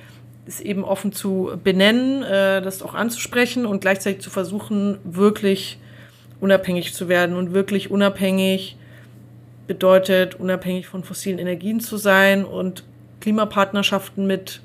es 0.46 0.60
eben 0.60 0.84
offen 0.84 1.12
zu 1.12 1.52
benennen, 1.64 2.22
äh, 2.22 2.62
das 2.62 2.82
auch 2.82 2.94
anzusprechen 2.94 3.66
und 3.66 3.80
gleichzeitig 3.80 4.20
zu 4.20 4.30
versuchen, 4.30 4.98
wirklich 5.04 5.78
unabhängig 6.40 6.94
zu 6.94 7.08
werden. 7.08 7.36
Und 7.36 7.52
wirklich 7.52 7.90
unabhängig 7.90 8.76
bedeutet, 9.70 10.34
unabhängig 10.34 10.88
von 10.88 11.04
fossilen 11.04 11.38
Energien 11.38 11.78
zu 11.78 11.96
sein 11.96 12.44
und 12.44 12.82
Klimapartnerschaften 13.20 14.26
mit 14.26 14.62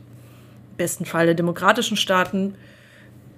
besten 0.78 1.06
Fall 1.06 1.28
der 1.28 1.36
demokratischen 1.36 1.96
Staaten 1.96 2.56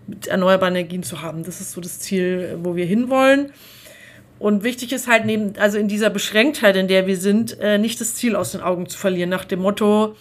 mit 0.07 0.27
erneuerbaren 0.27 0.77
Energien 0.77 1.03
zu 1.03 1.21
haben. 1.21 1.43
Das 1.43 1.59
ist 1.59 1.73
so 1.73 1.81
das 1.81 1.99
Ziel, 1.99 2.57
wo 2.63 2.77
wir 2.77 2.85
hinwollen. 2.85 3.51
Und 4.39 4.63
wichtig 4.63 4.93
ist 4.93 5.09
halt 5.09 5.25
neben, 5.25 5.57
also 5.57 5.77
in 5.77 5.89
dieser 5.89 6.09
Beschränktheit, 6.09 6.77
in 6.77 6.87
der 6.87 7.05
wir 7.05 7.17
sind, 7.17 7.59
äh, 7.59 7.77
nicht 7.77 7.99
das 7.99 8.15
Ziel 8.15 8.37
aus 8.37 8.53
den 8.53 8.61
Augen 8.61 8.87
zu 8.87 8.97
verlieren, 8.97 9.29
nach 9.29 9.43
dem 9.43 9.59
Motto, 9.59 10.15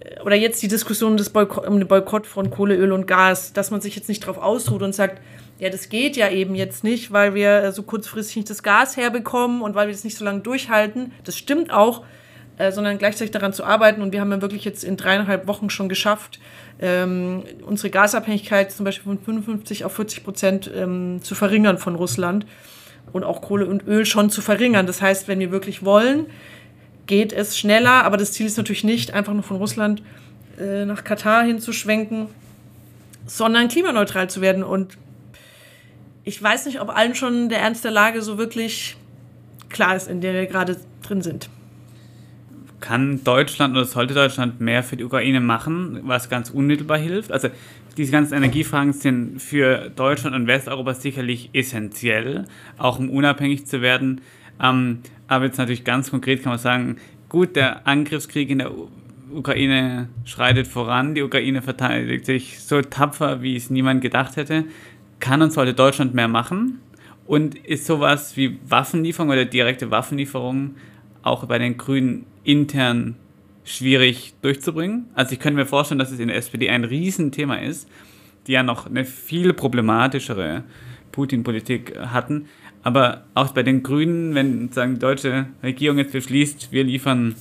äh, 0.00 0.20
oder 0.20 0.36
jetzt 0.36 0.62
die 0.62 0.68
Diskussion 0.68 1.16
des 1.16 1.30
Boykott, 1.30 1.66
um 1.66 1.78
den 1.78 1.88
Boykott 1.88 2.26
von 2.26 2.50
Kohle, 2.50 2.76
Öl 2.76 2.92
und 2.92 3.06
Gas, 3.06 3.54
dass 3.54 3.70
man 3.70 3.80
sich 3.80 3.96
jetzt 3.96 4.10
nicht 4.10 4.22
darauf 4.24 4.36
ausruht 4.36 4.82
und 4.82 4.94
sagt, 4.94 5.22
ja, 5.62 5.70
das 5.70 5.88
geht 5.88 6.16
ja 6.16 6.28
eben 6.28 6.56
jetzt 6.56 6.82
nicht, 6.82 7.12
weil 7.12 7.34
wir 7.34 7.70
so 7.70 7.84
kurzfristig 7.84 8.34
nicht 8.34 8.50
das 8.50 8.64
Gas 8.64 8.96
herbekommen 8.96 9.62
und 9.62 9.76
weil 9.76 9.86
wir 9.86 9.94
das 9.94 10.02
nicht 10.02 10.16
so 10.18 10.24
lange 10.24 10.40
durchhalten. 10.40 11.12
Das 11.22 11.38
stimmt 11.38 11.72
auch, 11.72 12.02
äh, 12.58 12.72
sondern 12.72 12.98
gleichzeitig 12.98 13.30
daran 13.30 13.52
zu 13.52 13.62
arbeiten. 13.62 14.02
Und 14.02 14.12
wir 14.12 14.20
haben 14.20 14.32
ja 14.32 14.42
wirklich 14.42 14.64
jetzt 14.64 14.82
in 14.82 14.96
dreieinhalb 14.96 15.46
Wochen 15.46 15.70
schon 15.70 15.88
geschafft, 15.88 16.40
ähm, 16.80 17.44
unsere 17.64 17.90
Gasabhängigkeit 17.90 18.72
zum 18.72 18.82
Beispiel 18.82 19.04
von 19.04 19.20
55 19.20 19.84
auf 19.84 19.94
40 19.94 20.24
Prozent 20.24 20.68
ähm, 20.74 21.20
zu 21.22 21.36
verringern 21.36 21.78
von 21.78 21.94
Russland 21.94 22.44
und 23.12 23.22
auch 23.22 23.40
Kohle 23.40 23.66
und 23.66 23.86
Öl 23.86 24.04
schon 24.04 24.30
zu 24.30 24.40
verringern. 24.40 24.88
Das 24.88 25.00
heißt, 25.00 25.28
wenn 25.28 25.38
wir 25.38 25.52
wirklich 25.52 25.84
wollen, 25.84 26.26
geht 27.06 27.32
es 27.32 27.56
schneller, 27.56 28.02
aber 28.02 28.16
das 28.16 28.32
Ziel 28.32 28.46
ist 28.46 28.56
natürlich 28.56 28.82
nicht, 28.82 29.14
einfach 29.14 29.32
nur 29.32 29.44
von 29.44 29.58
Russland 29.58 30.02
äh, 30.58 30.84
nach 30.86 31.04
Katar 31.04 31.44
hinzuschwenken, 31.44 32.26
sondern 33.26 33.68
klimaneutral 33.68 34.28
zu 34.28 34.40
werden. 34.40 34.64
Und 34.64 34.98
ich 36.24 36.42
weiß 36.42 36.66
nicht, 36.66 36.80
ob 36.80 36.90
allen 36.90 37.14
schon 37.14 37.48
der 37.48 37.60
Ernst 37.60 37.84
der 37.84 37.90
Lage 37.90 38.22
so 38.22 38.38
wirklich 38.38 38.96
klar 39.68 39.96
ist, 39.96 40.08
in 40.08 40.20
der 40.20 40.34
wir 40.34 40.46
gerade 40.46 40.76
drin 41.02 41.22
sind. 41.22 41.48
Kann 42.80 43.22
Deutschland 43.22 43.76
oder 43.76 43.84
sollte 43.84 44.14
Deutschland 44.14 44.60
mehr 44.60 44.82
für 44.82 44.96
die 44.96 45.04
Ukraine 45.04 45.40
machen, 45.40 46.00
was 46.02 46.28
ganz 46.28 46.50
unmittelbar 46.50 46.98
hilft? 46.98 47.30
Also 47.30 47.48
diese 47.96 48.12
ganzen 48.12 48.34
Energiefragen 48.34 48.92
sind 48.92 49.40
für 49.40 49.90
Deutschland 49.90 50.34
und 50.34 50.46
Westeuropa 50.46 50.94
sicherlich 50.94 51.50
essentiell, 51.52 52.46
auch 52.78 52.98
um 52.98 53.10
unabhängig 53.10 53.66
zu 53.66 53.82
werden. 53.82 54.20
Ähm, 54.60 55.00
aber 55.28 55.46
jetzt 55.46 55.58
natürlich 55.58 55.84
ganz 55.84 56.10
konkret 56.10 56.42
kann 56.42 56.50
man 56.50 56.58
sagen, 56.58 56.96
gut, 57.28 57.56
der 57.56 57.86
Angriffskrieg 57.86 58.50
in 58.50 58.58
der 58.58 58.72
Ukraine 59.32 60.08
schreitet 60.24 60.66
voran, 60.66 61.14
die 61.14 61.22
Ukraine 61.22 61.62
verteidigt 61.62 62.26
sich 62.26 62.60
so 62.60 62.82
tapfer, 62.82 63.42
wie 63.42 63.56
es 63.56 63.70
niemand 63.70 64.02
gedacht 64.02 64.36
hätte. 64.36 64.64
Kann 65.22 65.40
und 65.40 65.52
sollte 65.52 65.72
Deutschland 65.72 66.14
mehr 66.14 66.26
machen? 66.26 66.80
Und 67.26 67.54
ist 67.54 67.86
sowas 67.86 68.36
wie 68.36 68.58
Waffenlieferung 68.68 69.30
oder 69.30 69.44
direkte 69.44 69.92
Waffenlieferung 69.92 70.74
auch 71.22 71.44
bei 71.44 71.60
den 71.60 71.78
Grünen 71.78 72.26
intern 72.42 73.14
schwierig 73.62 74.34
durchzubringen. 74.42 75.06
Also 75.14 75.34
ich 75.34 75.38
könnte 75.38 75.60
mir 75.60 75.66
vorstellen, 75.66 76.00
dass 76.00 76.10
es 76.10 76.18
in 76.18 76.26
der 76.26 76.36
SPD 76.36 76.68
ein 76.68 76.82
Riesenthema 76.82 77.54
ist, 77.54 77.88
die 78.48 78.52
ja 78.52 78.64
noch 78.64 78.86
eine 78.86 79.04
viel 79.04 79.52
problematischere 79.52 80.64
Putin-Politik 81.12 81.96
hatten. 82.00 82.46
Aber 82.82 83.22
auch 83.34 83.52
bei 83.52 83.62
den 83.62 83.84
Grünen, 83.84 84.34
wenn 84.34 84.72
sagen, 84.72 84.94
die 84.94 84.98
deutsche 84.98 85.46
Regierung 85.62 85.98
jetzt 85.98 86.12
beschließt, 86.12 86.72
wir 86.72 86.82
liefern 86.82 87.36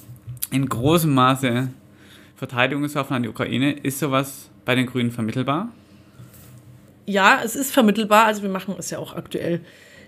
in 0.52 0.70
großem 0.70 1.12
Maße 1.12 1.70
Verteidigungswaffen 2.36 3.16
an 3.16 3.24
die 3.24 3.30
Ukraine, 3.30 3.72
ist 3.72 3.98
sowas 3.98 4.52
bei 4.66 4.76
den 4.76 4.86
Grünen 4.86 5.10
vermittelbar? 5.10 5.70
Ja, 7.12 7.42
es 7.44 7.58
ist 7.58 7.74
vermittelbar. 7.74 8.26
Also 8.26 8.42
wir 8.42 8.50
machen 8.50 8.74
es 8.80 8.90
ja 8.90 8.98
auch 8.98 9.14
aktuell. 9.14 9.60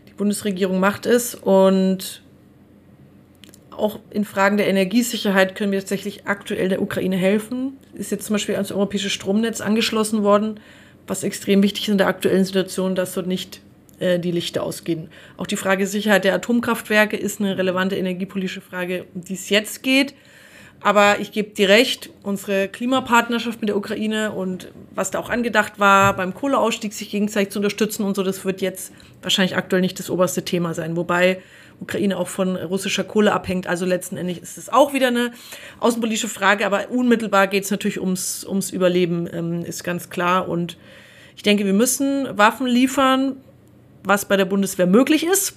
Die 0.08 0.14
Bundesregierung 0.14 0.80
macht 0.80 1.06
es 1.06 1.36
und 1.36 2.22
auch 3.72 4.00
in 4.10 4.24
Fragen 4.24 4.56
der 4.56 4.70
Energiesicherheit 4.70 5.56
können 5.56 5.74
wir 5.74 5.80
tatsächlich 5.80 6.28
aktuell 6.28 6.70
der 6.70 6.82
Ukraine 6.82 7.18
helfen. 7.18 7.78
Ist 7.94 8.12
jetzt 8.12 8.28
zum 8.28 8.36
Beispiel 8.36 8.56
ans 8.56 8.72
europäische 8.72 9.10
Stromnetz 9.10 9.60
angeschlossen 9.60 10.24
worden, 10.24 10.62
was 11.06 11.26
extrem 11.26 11.62
wichtig 11.62 11.84
ist 11.84 11.92
in 11.92 11.98
der 11.98 12.08
aktuellen 12.08 12.46
Situation, 12.46 12.96
dass 12.96 13.14
dort 13.14 13.28
nicht 13.28 13.60
äh, 14.00 14.18
die 14.18 14.32
Lichter 14.32 14.64
ausgehen. 14.64 15.10
Auch 15.36 15.48
die 15.48 15.58
Frage 15.58 15.88
Sicherheit 15.88 16.24
der 16.24 16.36
Atomkraftwerke 16.36 17.18
ist 17.18 17.42
eine 17.42 17.58
relevante 17.58 17.98
energiepolitische 17.98 18.62
Frage, 18.62 19.08
um 19.14 19.26
die 19.26 19.34
es 19.34 19.50
jetzt 19.50 19.84
geht. 19.84 20.14
Aber 20.84 21.22
ich 21.22 21.32
gebe 21.32 21.52
dir 21.52 21.70
recht, 21.70 22.10
unsere 22.24 22.68
Klimapartnerschaft 22.68 23.62
mit 23.62 23.70
der 23.70 23.78
Ukraine 23.78 24.34
und 24.34 24.68
was 24.94 25.12
da 25.12 25.20
auch 25.20 25.30
angedacht 25.30 25.80
war, 25.80 26.14
beim 26.14 26.34
Kohleausstieg 26.34 26.92
sich 26.92 27.10
gegenseitig 27.10 27.54
zu 27.54 27.60
unterstützen 27.60 28.04
und 28.04 28.16
so, 28.16 28.24
das 28.24 28.44
wird 28.44 28.62
jetzt 28.62 28.92
wahrscheinlich 29.22 29.56
aktuell 29.56 29.82
nicht 29.82 29.98
das 29.98 30.10
oberste 30.10 30.44
Thema 30.44 30.74
sein. 30.74 30.98
Wobei 30.98 31.42
Ukraine 31.80 32.18
auch 32.18 32.28
von 32.28 32.58
russischer 32.58 33.06
Kohle 33.06 33.32
abhängt. 33.32 33.66
Also 33.66 33.86
letzten 33.86 34.18
Endes 34.18 34.40
ist 34.40 34.58
es 34.58 34.70
auch 34.70 34.94
wieder 34.94 35.08
eine 35.08 35.32
außenpolitische 35.80 36.28
Frage, 36.28 36.66
aber 36.66 36.90
unmittelbar 36.90 37.48
geht 37.48 37.64
es 37.64 37.72
natürlich 37.72 38.02
ums, 38.02 38.46
ums 38.46 38.70
Überleben, 38.70 39.30
ähm, 39.32 39.64
ist 39.64 39.86
ganz 39.86 40.10
klar. 40.10 40.50
Und 40.50 40.78
ich 41.38 41.44
denke, 41.44 41.66
wir 41.66 41.74
müssen 41.74 42.28
Waffen 42.38 42.68
liefern, 42.68 43.38
was 44.04 44.26
bei 44.26 44.36
der 44.36 44.46
Bundeswehr 44.46 44.88
möglich 44.88 45.26
ist. 45.26 45.56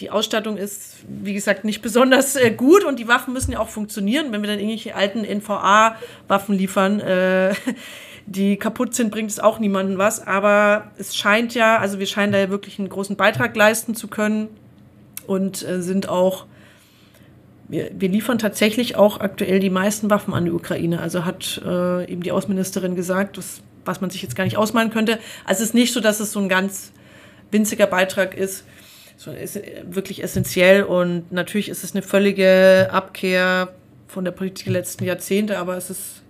Die 0.00 0.10
Ausstattung 0.10 0.56
ist, 0.56 0.96
wie 1.06 1.34
gesagt, 1.34 1.64
nicht 1.64 1.82
besonders 1.82 2.36
äh, 2.36 2.50
gut 2.50 2.84
und 2.84 2.98
die 2.98 3.08
Waffen 3.08 3.32
müssen 3.34 3.52
ja 3.52 3.60
auch 3.60 3.68
funktionieren. 3.68 4.32
Wenn 4.32 4.42
wir 4.42 4.48
dann 4.48 4.58
irgendwelche 4.58 4.94
alten 4.94 5.24
NVA-Waffen 5.24 6.56
liefern, 6.56 7.00
äh, 7.00 7.54
die 8.26 8.56
kaputt 8.56 8.94
sind, 8.94 9.10
bringt 9.10 9.30
es 9.30 9.38
auch 9.38 9.58
niemandem 9.58 9.98
was. 9.98 10.26
Aber 10.26 10.90
es 10.96 11.14
scheint 11.14 11.54
ja, 11.54 11.78
also 11.78 11.98
wir 11.98 12.06
scheinen 12.06 12.32
da 12.32 12.38
ja 12.38 12.50
wirklich 12.50 12.78
einen 12.78 12.88
großen 12.88 13.16
Beitrag 13.16 13.54
leisten 13.54 13.94
zu 13.94 14.08
können 14.08 14.48
und 15.26 15.62
äh, 15.62 15.82
sind 15.82 16.08
auch, 16.08 16.46
wir, 17.68 17.90
wir 17.94 18.08
liefern 18.08 18.38
tatsächlich 18.38 18.96
auch 18.96 19.20
aktuell 19.20 19.60
die 19.60 19.70
meisten 19.70 20.10
Waffen 20.10 20.32
an 20.32 20.46
die 20.46 20.52
Ukraine. 20.52 21.00
Also 21.00 21.24
hat 21.24 21.60
äh, 21.64 22.10
eben 22.10 22.22
die 22.22 22.32
Außenministerin 22.32 22.96
gesagt, 22.96 23.36
das, 23.36 23.62
was 23.84 24.00
man 24.00 24.10
sich 24.10 24.22
jetzt 24.22 24.36
gar 24.36 24.44
nicht 24.44 24.56
ausmalen 24.56 24.90
könnte. 24.90 25.18
Also 25.44 25.62
es 25.62 25.68
ist 25.68 25.74
nicht 25.74 25.92
so, 25.92 26.00
dass 26.00 26.20
es 26.20 26.32
so 26.32 26.40
ein 26.40 26.48
ganz 26.48 26.92
winziger 27.50 27.86
Beitrag 27.86 28.34
ist, 28.34 28.64
sondern 29.22 29.44
ist 29.44 29.60
wirklich 29.84 30.20
essentiell 30.20 30.82
und 30.82 31.30
natürlich 31.30 31.68
ist 31.68 31.84
es 31.84 31.94
eine 31.94 32.02
völlige 32.02 32.88
Abkehr 32.90 33.72
von 34.08 34.24
der 34.24 34.32
Politik 34.32 34.64
der 34.64 34.72
letzten 34.72 35.04
Jahrzehnte, 35.04 35.58
aber 35.58 35.76
es 35.76 35.90
ist, 35.90 36.22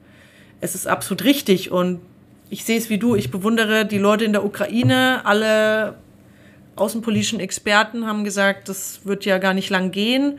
es 0.61 0.75
ist 0.75 0.87
absolut 0.87 1.25
richtig 1.25 1.71
und 1.71 2.01
ich 2.51 2.65
sehe 2.65 2.77
es 2.77 2.91
wie 2.91 2.99
du. 2.99 3.17
Ich 3.17 3.31
bewundere 3.31 3.87
die 3.87 3.97
Leute 3.97 4.27
in 4.27 4.33
der 4.33 4.45
Ukraine, 4.45 5.25
alle 5.25 5.95
außenpolitischen 6.77 7.41
Experten 7.41 8.07
haben 8.07 8.25
gesagt, 8.25 8.69
das 8.69 9.07
wird 9.07 9.25
ja 9.25 9.39
gar 9.39 9.55
nicht 9.55 9.71
lang 9.71 9.91
gehen. 9.91 10.39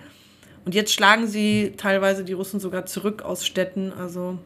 Und 0.63 0.75
jetzt 0.75 0.93
schlagen 0.93 1.25
sie 1.25 1.73
teilweise 1.75 2.23
die 2.23 2.33
Russen 2.33 2.59
sogar 2.59 2.85
zurück 2.85 3.23
aus 3.23 3.47
Städten. 3.47 3.91
Also 3.91 4.37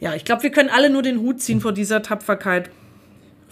ja, 0.00 0.14
ich 0.14 0.24
glaube, 0.24 0.42
wir 0.42 0.50
können 0.50 0.70
alle 0.70 0.88
nur 0.88 1.02
den 1.02 1.18
Hut 1.20 1.42
ziehen 1.42 1.60
vor 1.60 1.72
dieser 1.72 2.02
Tapferkeit. 2.02 2.70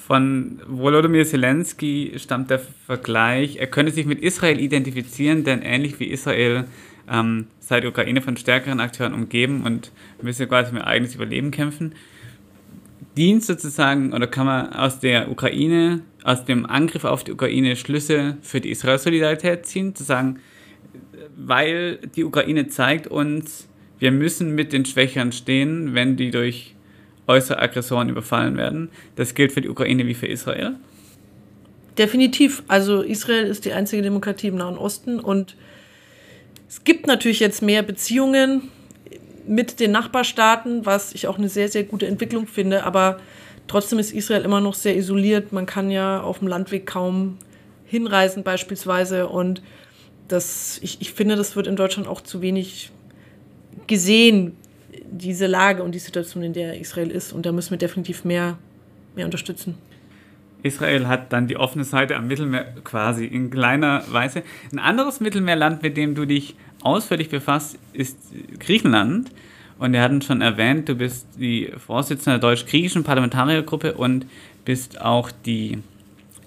Von 0.07 0.61
Volodymyr 0.69 1.25
Zelensky 1.25 2.13
stammt 2.19 2.51
der 2.51 2.61
Vergleich, 2.61 3.57
er 3.57 3.67
könne 3.67 3.91
sich 3.91 4.07
mit 4.07 4.21
Israel 4.21 4.61
identifizieren, 4.61 5.43
denn 5.43 5.63
ähnlich 5.63 5.99
wie 5.99 6.05
Israel 6.05 6.67
ähm, 7.11 7.49
sei 7.59 7.81
die 7.81 7.89
Ukraine 7.89 8.23
von 8.23 8.37
stärkeren 8.37 8.79
Akteuren 8.79 9.15
umgeben 9.15 9.65
und 9.65 9.91
müsse 10.23 10.47
quasi 10.47 10.71
für 10.71 10.77
ihr 10.77 10.87
eigenes 10.87 11.17
Überleben 11.17 11.51
kämpfen. 11.51 11.97
Dient 13.17 13.43
sozusagen, 13.43 14.13
oder 14.13 14.29
kann 14.29 14.47
man 14.47 14.73
aus 14.75 15.01
der 15.01 15.29
Ukraine 15.29 16.03
aus 16.23 16.45
dem 16.45 16.67
Angriff 16.67 17.05
auf 17.05 17.25
die 17.25 17.33
Ukraine 17.33 17.75
Schlüsse 17.75 18.37
für 18.43 18.61
die 18.61 18.71
Israel-Solidarität 18.71 19.67
ziehen, 19.67 19.97
zu 19.97 20.05
sagen, 20.05 20.39
weil 21.37 21.99
die 22.15 22.23
Ukraine 22.23 22.69
zeigt 22.69 23.09
uns, 23.09 23.69
wir 23.99 24.13
müssen 24.13 24.55
mit 24.55 24.73
den 24.73 24.85
Schwächeren 24.85 25.33
stehen, 25.33 25.95
wenn 25.95 26.17
die 26.17 26.31
durch 26.31 26.76
äußere 27.27 27.59
Aggressoren 27.59 28.09
überfallen 28.09 28.57
werden. 28.57 28.91
Das 29.17 29.35
gilt 29.35 29.53
für 29.53 29.61
die 29.61 29.69
Ukraine 29.69 30.07
wie 30.07 30.15
für 30.15 30.27
Israel. 30.27 30.77
Definitiv. 31.99 32.63
Also 32.69 33.03
Israel 33.03 33.47
ist 33.47 33.65
die 33.65 33.73
einzige 33.73 34.03
Demokratie 34.03 34.49
im 34.49 34.57
Nahen 34.57 34.77
Osten 34.77 35.19
und 35.19 35.57
es 36.69 36.85
gibt 36.85 37.07
natürlich 37.07 37.41
jetzt 37.41 37.63
mehr 37.63 37.83
Beziehungen 37.83 38.69
mit 39.47 39.81
den 39.81 39.93
Nachbarstaaten, 39.93 40.85
was 40.85 41.15
ich 41.15 41.27
auch 41.27 41.39
eine 41.39 41.49
sehr, 41.49 41.69
sehr 41.69 41.85
gute 41.85 42.07
Entwicklung 42.07 42.47
finde. 42.47 42.85
Aber 42.85 43.19
Trotzdem 43.67 43.99
ist 43.99 44.13
Israel 44.13 44.45
immer 44.45 44.61
noch 44.61 44.75
sehr 44.75 44.97
isoliert. 44.97 45.53
Man 45.53 45.67
kann 45.67 45.91
ja 45.91 46.21
auf 46.21 46.39
dem 46.39 46.49
Landweg 46.49 46.87
kaum 46.87 47.39
hinreisen 47.85 48.45
beispielsweise. 48.45 49.29
Und 49.29 49.63
das, 50.29 50.79
ich, 50.83 51.01
ich 51.01 51.13
finde, 51.13 51.37
das 51.37 51.57
wird 51.57 51.67
in 51.67 51.77
Deutschland 51.77 52.09
auch 52.09 52.21
zu 52.21 52.43
wenig 52.43 52.91
gesehen, 53.87 54.57
diese 55.11 55.47
Lage 55.47 55.83
und 55.83 55.93
die 55.93 55.99
Situation, 55.99 56.43
in 56.43 56.53
der 56.53 56.79
Israel 56.79 57.11
ist. 57.11 57.33
Und 57.33 57.47
da 57.47 57.53
müssen 57.53 57.71
wir 57.71 57.79
definitiv 57.79 58.25
mehr, 58.25 58.59
mehr 59.15 59.25
unterstützen. 59.25 59.77
Israel 60.63 61.07
hat 61.07 61.33
dann 61.33 61.47
die 61.47 61.57
offene 61.57 61.85
Seite 61.85 62.17
am 62.17 62.27
Mittelmeer 62.27 62.65
quasi 62.83 63.25
in 63.25 63.51
kleiner 63.51 64.03
Weise. 64.11 64.43
Ein 64.73 64.79
anderes 64.79 65.21
Mittelmeerland, 65.21 65.83
mit 65.83 65.97
dem 65.97 66.15
du 66.15 66.25
dich 66.25 66.57
ausführlich 66.83 67.29
befasst, 67.29 67.79
ist 67.93 68.19
Griechenland. 68.59 69.31
Und 69.79 69.93
wir 69.93 70.01
hatten 70.01 70.23
schon 70.23 70.41
erwähnt, 70.41 70.89
du 70.89 70.95
bist 70.95 71.27
die 71.39 71.71
Vorsitzende 71.77 72.39
der 72.39 72.49
deutsch-griechischen 72.49 73.05
Parlamentariergruppe 73.05 73.95
und 73.95 74.27
bist 74.65 75.01
auch 75.01 75.31
die 75.31 75.79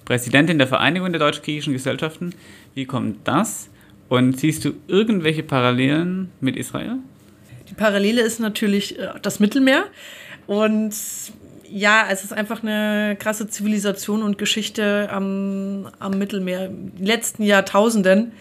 Präsidentin 0.04 0.58
der 0.58 0.66
Vereinigung 0.66 1.12
der 1.12 1.20
deutsch-griechischen 1.20 1.72
Gesellschaften. 1.72 2.34
Wie 2.74 2.84
kommt 2.84 3.28
das? 3.28 3.70
Und 4.08 4.40
siehst 4.40 4.64
du 4.64 4.72
irgendwelche 4.88 5.44
Parallelen 5.44 6.30
mit 6.40 6.56
Israel? 6.56 6.96
Die 7.70 7.74
Parallele 7.74 8.20
ist 8.20 8.40
natürlich 8.40 8.98
äh, 8.98 9.08
das 9.22 9.40
Mittelmeer. 9.40 9.84
Und 10.46 10.94
ja, 11.70 12.06
es 12.10 12.24
ist 12.24 12.32
einfach 12.32 12.62
eine 12.62 13.16
krasse 13.18 13.48
Zivilisation 13.48 14.22
und 14.22 14.38
Geschichte 14.38 15.08
am, 15.10 15.88
am 16.00 16.18
Mittelmeer, 16.18 16.66
in 16.66 16.96
den 16.96 17.06
letzten 17.06 17.44
Jahrtausenden, 17.44 18.32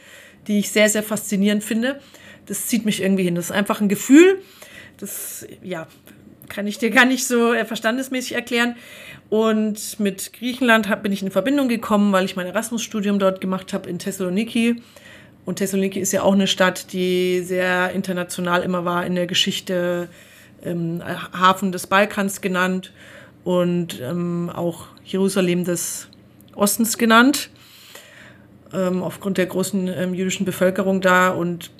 die 0.47 0.59
ich 0.59 0.71
sehr, 0.71 0.89
sehr 0.89 1.03
faszinierend 1.03 1.63
finde. 1.63 1.99
Das 2.47 2.65
zieht 2.67 2.85
mich 2.85 3.01
irgendwie 3.03 3.23
hin. 3.23 3.35
Das 3.35 3.45
ist 3.45 3.51
einfach 3.51 3.81
ein 3.81 3.89
Gefühl. 3.89 4.41
Das, 4.97 5.45
ja, 5.61 5.87
kann 6.49 6.65
ich 6.65 6.79
dir 6.79 6.89
gar 6.89 7.05
nicht 7.05 7.25
so 7.25 7.53
äh, 7.53 7.65
verstandesmäßig 7.65 8.33
erklären. 8.33 8.75
Und 9.29 9.99
mit 9.99 10.33
Griechenland 10.33 10.89
bin 11.03 11.11
ich 11.11 11.21
in 11.21 11.29
Verbindung 11.29 11.69
gekommen, 11.69 12.11
weil 12.11 12.25
ich 12.25 12.35
mein 12.35 12.47
Erasmus-Studium 12.47 13.19
dort 13.19 13.41
gemacht 13.41 13.73
habe 13.73 13.87
in 13.87 13.99
Thessaloniki. 13.99 14.81
Und 15.45 15.55
Thessaloniki 15.57 15.99
ist 15.99 16.11
ja 16.11 16.21
auch 16.21 16.33
eine 16.33 16.47
Stadt, 16.47 16.93
die 16.93 17.41
sehr 17.41 17.91
international 17.91 18.61
immer 18.61 18.85
war 18.85 19.05
in 19.05 19.15
der 19.15 19.27
Geschichte, 19.27 20.09
ähm, 20.63 21.01
Hafen 21.03 21.71
des 21.71 21.87
Balkans 21.87 22.41
genannt 22.41 22.91
und 23.43 23.99
ähm, 24.01 24.51
auch 24.53 24.87
Jerusalem 25.05 25.63
des 25.63 26.09
Ostens 26.55 26.97
genannt, 26.97 27.49
ähm, 28.73 29.01
aufgrund 29.01 29.37
der 29.37 29.47
großen 29.47 29.87
ähm, 29.87 30.13
jüdischen 30.13 30.45
Bevölkerung 30.45 31.01
da. 31.01 31.29
Und 31.29 31.71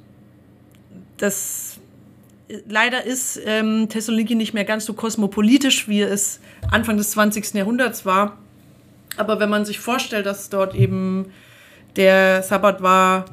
das 1.17 1.79
leider 2.67 3.05
ist 3.05 3.39
ähm, 3.45 3.89
Thessaloniki 3.89 4.35
nicht 4.35 4.53
mehr 4.53 4.65
ganz 4.65 4.85
so 4.85 4.93
kosmopolitisch, 4.93 5.87
wie 5.87 6.01
es 6.01 6.39
Anfang 6.71 6.97
des 6.97 7.11
20. 7.11 7.53
Jahrhunderts 7.53 8.05
war. 8.05 8.37
Aber 9.17 9.39
wenn 9.39 9.49
man 9.49 9.65
sich 9.65 9.79
vorstellt, 9.79 10.25
dass 10.25 10.49
dort 10.49 10.75
eben 10.75 11.31
der 11.95 12.41
Sabbat 12.41 12.81
war, 12.81 13.25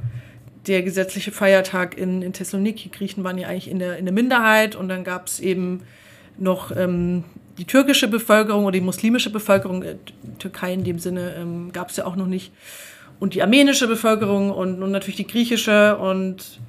der 0.67 0.83
gesetzliche 0.83 1.33
Feiertag 1.33 1.97
in, 1.97 2.23
in 2.23 2.33
Thessaloniki, 2.33 2.89
Griechen 2.89 3.25
waren 3.25 3.39
ja 3.39 3.49
eigentlich 3.49 3.71
in 3.71 3.79
der, 3.79 3.97
in 3.99 4.05
der 4.05 4.15
Minderheit. 4.15 4.75
Und 4.75 4.89
dann 4.89 5.05
gab 5.05 5.27
es 5.27 5.41
eben 5.41 5.83
noch 6.39 6.75
ähm, 6.77 7.25
die 7.59 7.65
türkische 7.65 8.09
Bevölkerung 8.09 8.65
oder 8.65 8.73
die 8.73 8.81
muslimische 8.81 9.31
Bevölkerung, 9.31 9.83
äh, 9.83 9.97
Türkei 10.39 10.73
in 10.73 10.85
dem 10.85 10.99
Sinne 10.99 11.35
ähm, 11.39 11.73
gab 11.73 11.91
es 11.91 11.97
ja 11.97 12.05
auch 12.05 12.17
noch 12.17 12.27
nicht, 12.27 12.53
und 13.19 13.35
die 13.35 13.43
armenische 13.43 13.89
Bevölkerung 13.89 14.51
und, 14.51 14.83
und 14.83 14.91
natürlich 14.91 15.17
die 15.17 15.27
griechische. 15.27 15.97
Und 15.97 16.61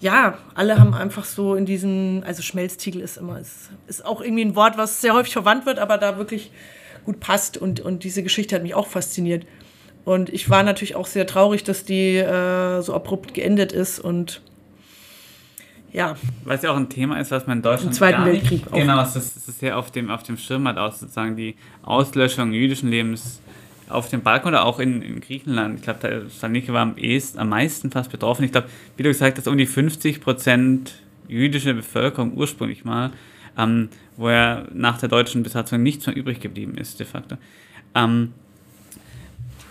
ja, 0.00 0.38
alle 0.54 0.78
haben 0.78 0.94
einfach 0.94 1.24
so 1.24 1.54
in 1.54 1.66
diesen, 1.66 2.22
also 2.24 2.42
Schmelztiegel 2.42 3.00
ist 3.00 3.16
immer, 3.16 3.40
ist, 3.40 3.70
ist 3.88 4.04
auch 4.04 4.20
irgendwie 4.20 4.44
ein 4.44 4.54
Wort, 4.54 4.78
was 4.78 5.00
sehr 5.00 5.14
häufig 5.14 5.32
verwandt 5.32 5.66
wird, 5.66 5.78
aber 5.78 5.98
da 5.98 6.16
wirklich 6.16 6.52
gut 7.04 7.18
passt. 7.20 7.56
Und, 7.56 7.80
und 7.80 8.04
diese 8.04 8.22
Geschichte 8.22 8.54
hat 8.54 8.62
mich 8.62 8.74
auch 8.74 8.86
fasziniert. 8.86 9.46
Und 10.08 10.30
ich 10.30 10.48
war 10.48 10.62
natürlich 10.62 10.96
auch 10.96 11.06
sehr 11.06 11.26
traurig, 11.26 11.64
dass 11.64 11.84
die 11.84 12.16
äh, 12.16 12.80
so 12.80 12.94
abrupt 12.94 13.34
geendet 13.34 13.72
ist 13.72 14.00
und 14.00 14.40
ja. 15.92 16.16
Weil 16.44 16.56
es 16.56 16.62
ja 16.62 16.70
auch 16.70 16.78
ein 16.78 16.88
Thema 16.88 17.20
ist, 17.20 17.30
was 17.30 17.46
man 17.46 17.58
in 17.58 17.62
Deutschland. 17.62 17.92
Im 17.92 17.92
Zweiten 17.92 18.24
Weltkrieg 18.24 18.62
auch. 18.68 18.78
Genau, 18.78 19.02
es 19.02 19.16
ist, 19.16 19.36
es 19.36 19.48
ist 19.48 19.60
ja 19.60 19.76
auf 19.76 19.90
dem, 19.90 20.10
auf 20.10 20.22
dem 20.22 20.38
Schirm 20.38 20.66
hat 20.66 20.78
auch 20.78 20.94
sozusagen 20.94 21.36
die 21.36 21.56
Auslöschung 21.82 22.54
jüdischen 22.54 22.88
Lebens 22.88 23.42
auf 23.90 24.08
dem 24.08 24.22
Balkan 24.22 24.54
oder 24.54 24.64
auch 24.64 24.78
in, 24.78 25.02
in 25.02 25.20
Griechenland. 25.20 25.80
Ich 25.80 25.82
glaube, 25.82 26.24
Saloniki 26.30 26.72
war 26.72 26.80
am, 26.80 26.96
ehesten, 26.96 27.38
am 27.38 27.50
meisten 27.50 27.90
fast 27.90 28.10
betroffen. 28.10 28.44
Ich 28.44 28.52
glaube, 28.52 28.68
wie 28.96 29.02
du 29.02 29.10
gesagt 29.10 29.36
hast, 29.36 29.46
um 29.46 29.58
die 29.58 29.66
50 29.66 30.22
Prozent 30.22 31.02
jüdische 31.28 31.74
Bevölkerung 31.74 32.34
ursprünglich 32.34 32.82
mal, 32.82 33.10
ähm, 33.58 33.90
wo 34.16 34.28
er 34.28 34.68
nach 34.72 34.96
der 34.96 35.10
deutschen 35.10 35.42
Besatzung 35.42 35.82
nichts 35.82 36.06
mehr 36.06 36.16
übrig 36.16 36.40
geblieben 36.40 36.78
ist, 36.78 36.98
de 36.98 37.06
facto. 37.06 37.36
Ähm, 37.94 38.32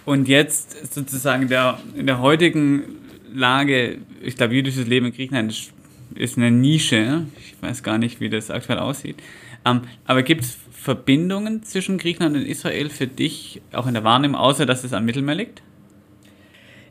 und 0.08 0.30
jetzt 0.30 0.93
sozusagen 0.93 1.50
der, 1.50 1.80
in 1.93 2.08
der 2.08 2.22
heutigen 2.22 2.96
Lage, 3.34 3.98
ich 4.24 4.38
glaube, 4.38 4.56
jüdisches 4.56 4.88
Leben 4.88 5.08
in 5.08 5.12
Griechenland 5.12 5.74
ist, 6.15 6.38
eine 6.38 6.50
Nische. 6.50 7.26
Ich 7.41 7.62
weiß 7.62 7.84
gar 7.84 7.98
nicht, 7.98 8.22
wie 8.22 8.30
das 8.30 8.50
aktuell 8.50 8.80
aussieht. 8.80 9.17
Ähm, 9.65 9.82
aber 10.06 10.24
gibt 10.24 10.46
es 10.46 10.58
Verbindungen 10.72 11.62
zwischen 11.63 11.98
Griechenland 11.98 12.38
und 12.38 12.43
Israel 12.43 12.89
für 12.89 13.06
dich 13.06 13.62
auch 13.74 13.86
in 13.86 13.96
der 13.96 14.06
Wahrnehmung, 14.06 14.38
außer 14.38 14.65
dass 14.65 14.86
es 14.86 14.93
am 14.93 15.04
Mittelmeer 15.04 15.36
liegt? 15.36 15.62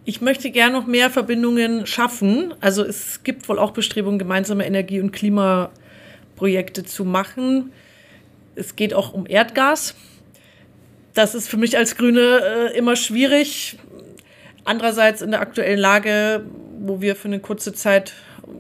Ich 0.05 0.21
möchte 0.21 0.51
gerne 0.51 0.79
noch 0.79 0.87
mehr 0.87 1.09
Verbindungen 1.09 1.87
schaffen. 1.87 2.53
Also 2.61 2.85
es 2.85 3.23
gibt 3.25 3.49
wohl 3.49 3.59
auch 3.59 3.71
Bestrebungen, 3.71 4.19
gemeinsame 4.19 4.67
Energie- 4.67 5.01
und 5.01 5.13
Klimaprojekte 5.13 6.85
zu 6.85 7.07
machen. 7.07 7.73
Es 8.57 8.77
geht 8.77 8.93
auch 8.93 9.15
um 9.15 9.25
Erdgas. 9.27 9.95
Das 11.17 11.35
ist 11.35 11.49
für 11.49 11.57
mich 11.57 11.79
als 11.79 11.97
Grüne 11.97 12.43
äh, 12.75 12.77
immer 12.77 12.95
schwierig. 12.95 13.79
Andererseits 14.65 15.23
in 15.23 15.31
der 15.31 15.41
aktuellen 15.41 15.79
Lage, 15.79 16.45
wo 16.79 17.01
wir 17.01 17.17
für 17.17 17.29
eine 17.29 17.41
kurze 17.41 17.73
Zeit 17.73 18.13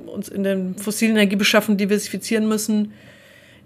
uns 0.07 0.31
in 0.31 0.43
den 0.43 0.75
fossilen 0.75 1.17
Energiebeschaffen 1.17 1.77
diversifizieren 1.77 2.49
müssen, 2.49 2.95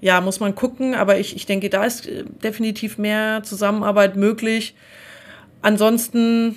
ja, 0.00 0.20
muss 0.20 0.40
man 0.40 0.56
gucken, 0.56 0.96
aber 0.96 1.20
ich, 1.20 1.36
ich 1.36 1.46
denke, 1.46 1.70
da 1.70 1.84
ist 1.84 2.08
äh, 2.08 2.24
definitiv 2.42 2.98
mehr 2.98 3.44
Zusammenarbeit 3.44 4.16
möglich. 4.16 4.74
Ansonsten, 5.62 6.56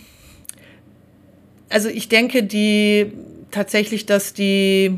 also 1.69 1.88
ich 1.88 2.10
denke, 2.10 2.41
die 2.41 3.13
tatsächlich, 3.52 4.08
dass 4.08 4.34
die 4.34 4.98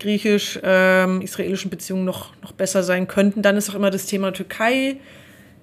griechisch-israelischen 0.00 1.68
ähm, 1.68 1.70
Beziehungen 1.70 2.04
noch, 2.04 2.32
noch 2.42 2.50
besser 2.50 2.82
sein 2.82 3.06
könnten. 3.06 3.40
Dann 3.40 3.56
ist 3.56 3.70
auch 3.70 3.76
immer 3.76 3.90
das 3.90 4.06
Thema 4.06 4.32
Türkei 4.32 4.96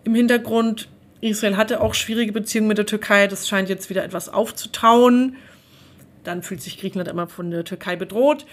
im 0.08 0.16
Hintergrund. 0.16 0.90
Israel 1.22 1.58
hatte 1.58 1.82
auch 1.82 1.94
schwierige 1.94 2.32
Beziehungen 2.32 2.68
mit 2.68 2.78
der 2.78 2.86
Türkei. 2.86 3.28
Das 3.28 3.48
scheint 3.48 3.70
jetzt 3.70 3.90
wieder 3.90 4.04
etwas 4.04 4.30
aufzutauen. 4.30 5.36
Dann 6.24 6.44
fühlt 6.44 6.62
sich 6.62 6.80
Griechenland 6.80 7.10
immer 7.10 7.28
von 7.28 7.52
der 7.52 7.64
Türkei 7.64 7.96
bedroht 7.96 8.46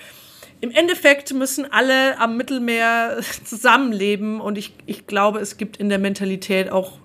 im 0.64 0.70
Endeffekt 0.70 1.34
müssen 1.34 1.70
alle 1.70 2.18
am 2.18 2.38
Mittelmeer 2.38 3.18
zusammenleben 3.44 4.40
und 4.40 4.56
ich, 4.56 4.72
ich 4.86 5.06
glaube, 5.06 5.40
es 5.40 5.58
gibt 5.58 5.76
in 5.76 5.90
der 5.90 5.98
Mentalität 5.98 6.70
auch 6.72 6.98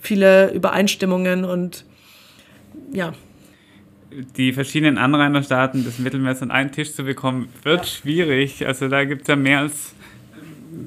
viele 0.00 0.50
Übereinstimmungen 0.52 1.44
und 1.44 1.84
ja. 2.90 3.12
Die 4.38 4.54
verschiedenen 4.54 4.96
Anrainerstaaten 4.96 5.84
des 5.84 5.98
Mittelmeers 5.98 6.40
an 6.40 6.50
einen 6.50 6.72
Tisch 6.72 6.94
zu 6.94 7.04
bekommen, 7.04 7.50
wird 7.62 7.80
ja. 7.80 7.84
schwierig. 7.84 8.66
Also 8.66 8.88
da 8.88 9.04
gibt 9.04 9.22
es 9.22 9.28
ja 9.28 9.36
mehr 9.36 9.58
als 9.58 9.94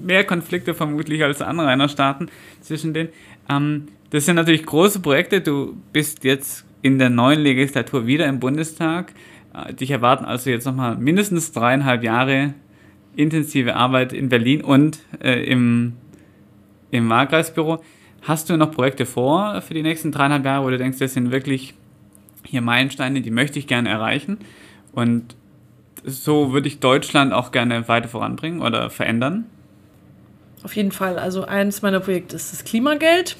mehr 0.03 0.23
Konflikte 0.23 0.73
vermutlich 0.73 1.23
als 1.23 1.41
Anrainerstaaten 1.41 2.29
zwischen 2.61 2.93
denen. 2.93 3.09
Ähm, 3.49 3.87
das 4.09 4.25
sind 4.25 4.35
natürlich 4.35 4.65
große 4.65 4.99
Projekte. 4.99 5.41
Du 5.41 5.77
bist 5.93 6.23
jetzt 6.23 6.65
in 6.81 6.99
der 6.99 7.09
neuen 7.09 7.41
Legislatur 7.41 8.07
wieder 8.07 8.27
im 8.27 8.39
Bundestag. 8.39 9.13
Äh, 9.53 9.73
dich 9.73 9.91
erwarten 9.91 10.25
also 10.25 10.49
jetzt 10.49 10.65
nochmal 10.65 10.97
mindestens 10.97 11.51
dreieinhalb 11.51 12.03
Jahre 12.03 12.53
intensive 13.15 13.75
Arbeit 13.75 14.13
in 14.13 14.29
Berlin 14.29 14.61
und 14.61 14.99
äh, 15.21 15.43
im, 15.43 15.93
im 16.91 17.09
Wahlkreisbüro. 17.09 17.83
Hast 18.21 18.49
du 18.49 18.57
noch 18.57 18.71
Projekte 18.71 19.05
vor 19.05 19.61
für 19.61 19.73
die 19.73 19.81
nächsten 19.81 20.11
dreieinhalb 20.11 20.45
Jahre, 20.45 20.65
wo 20.65 20.69
du 20.69 20.77
denkst, 20.77 20.99
das 20.99 21.13
sind 21.13 21.31
wirklich 21.31 21.73
hier 22.45 22.61
Meilensteine, 22.61 23.21
die 23.21 23.31
möchte 23.31 23.59
ich 23.59 23.67
gerne 23.67 23.89
erreichen? 23.89 24.37
Und 24.93 25.35
so 26.03 26.51
würde 26.51 26.67
ich 26.67 26.79
Deutschland 26.79 27.33
auch 27.33 27.51
gerne 27.51 27.87
weiter 27.87 28.07
voranbringen 28.07 28.61
oder 28.61 28.89
verändern? 28.89 29.45
Auf 30.63 30.75
jeden 30.75 30.91
Fall. 30.91 31.17
Also 31.17 31.45
eines 31.45 31.81
meiner 31.81 31.99
Projekte 31.99 32.35
ist 32.35 32.53
das 32.53 32.63
Klimageld. 32.63 33.35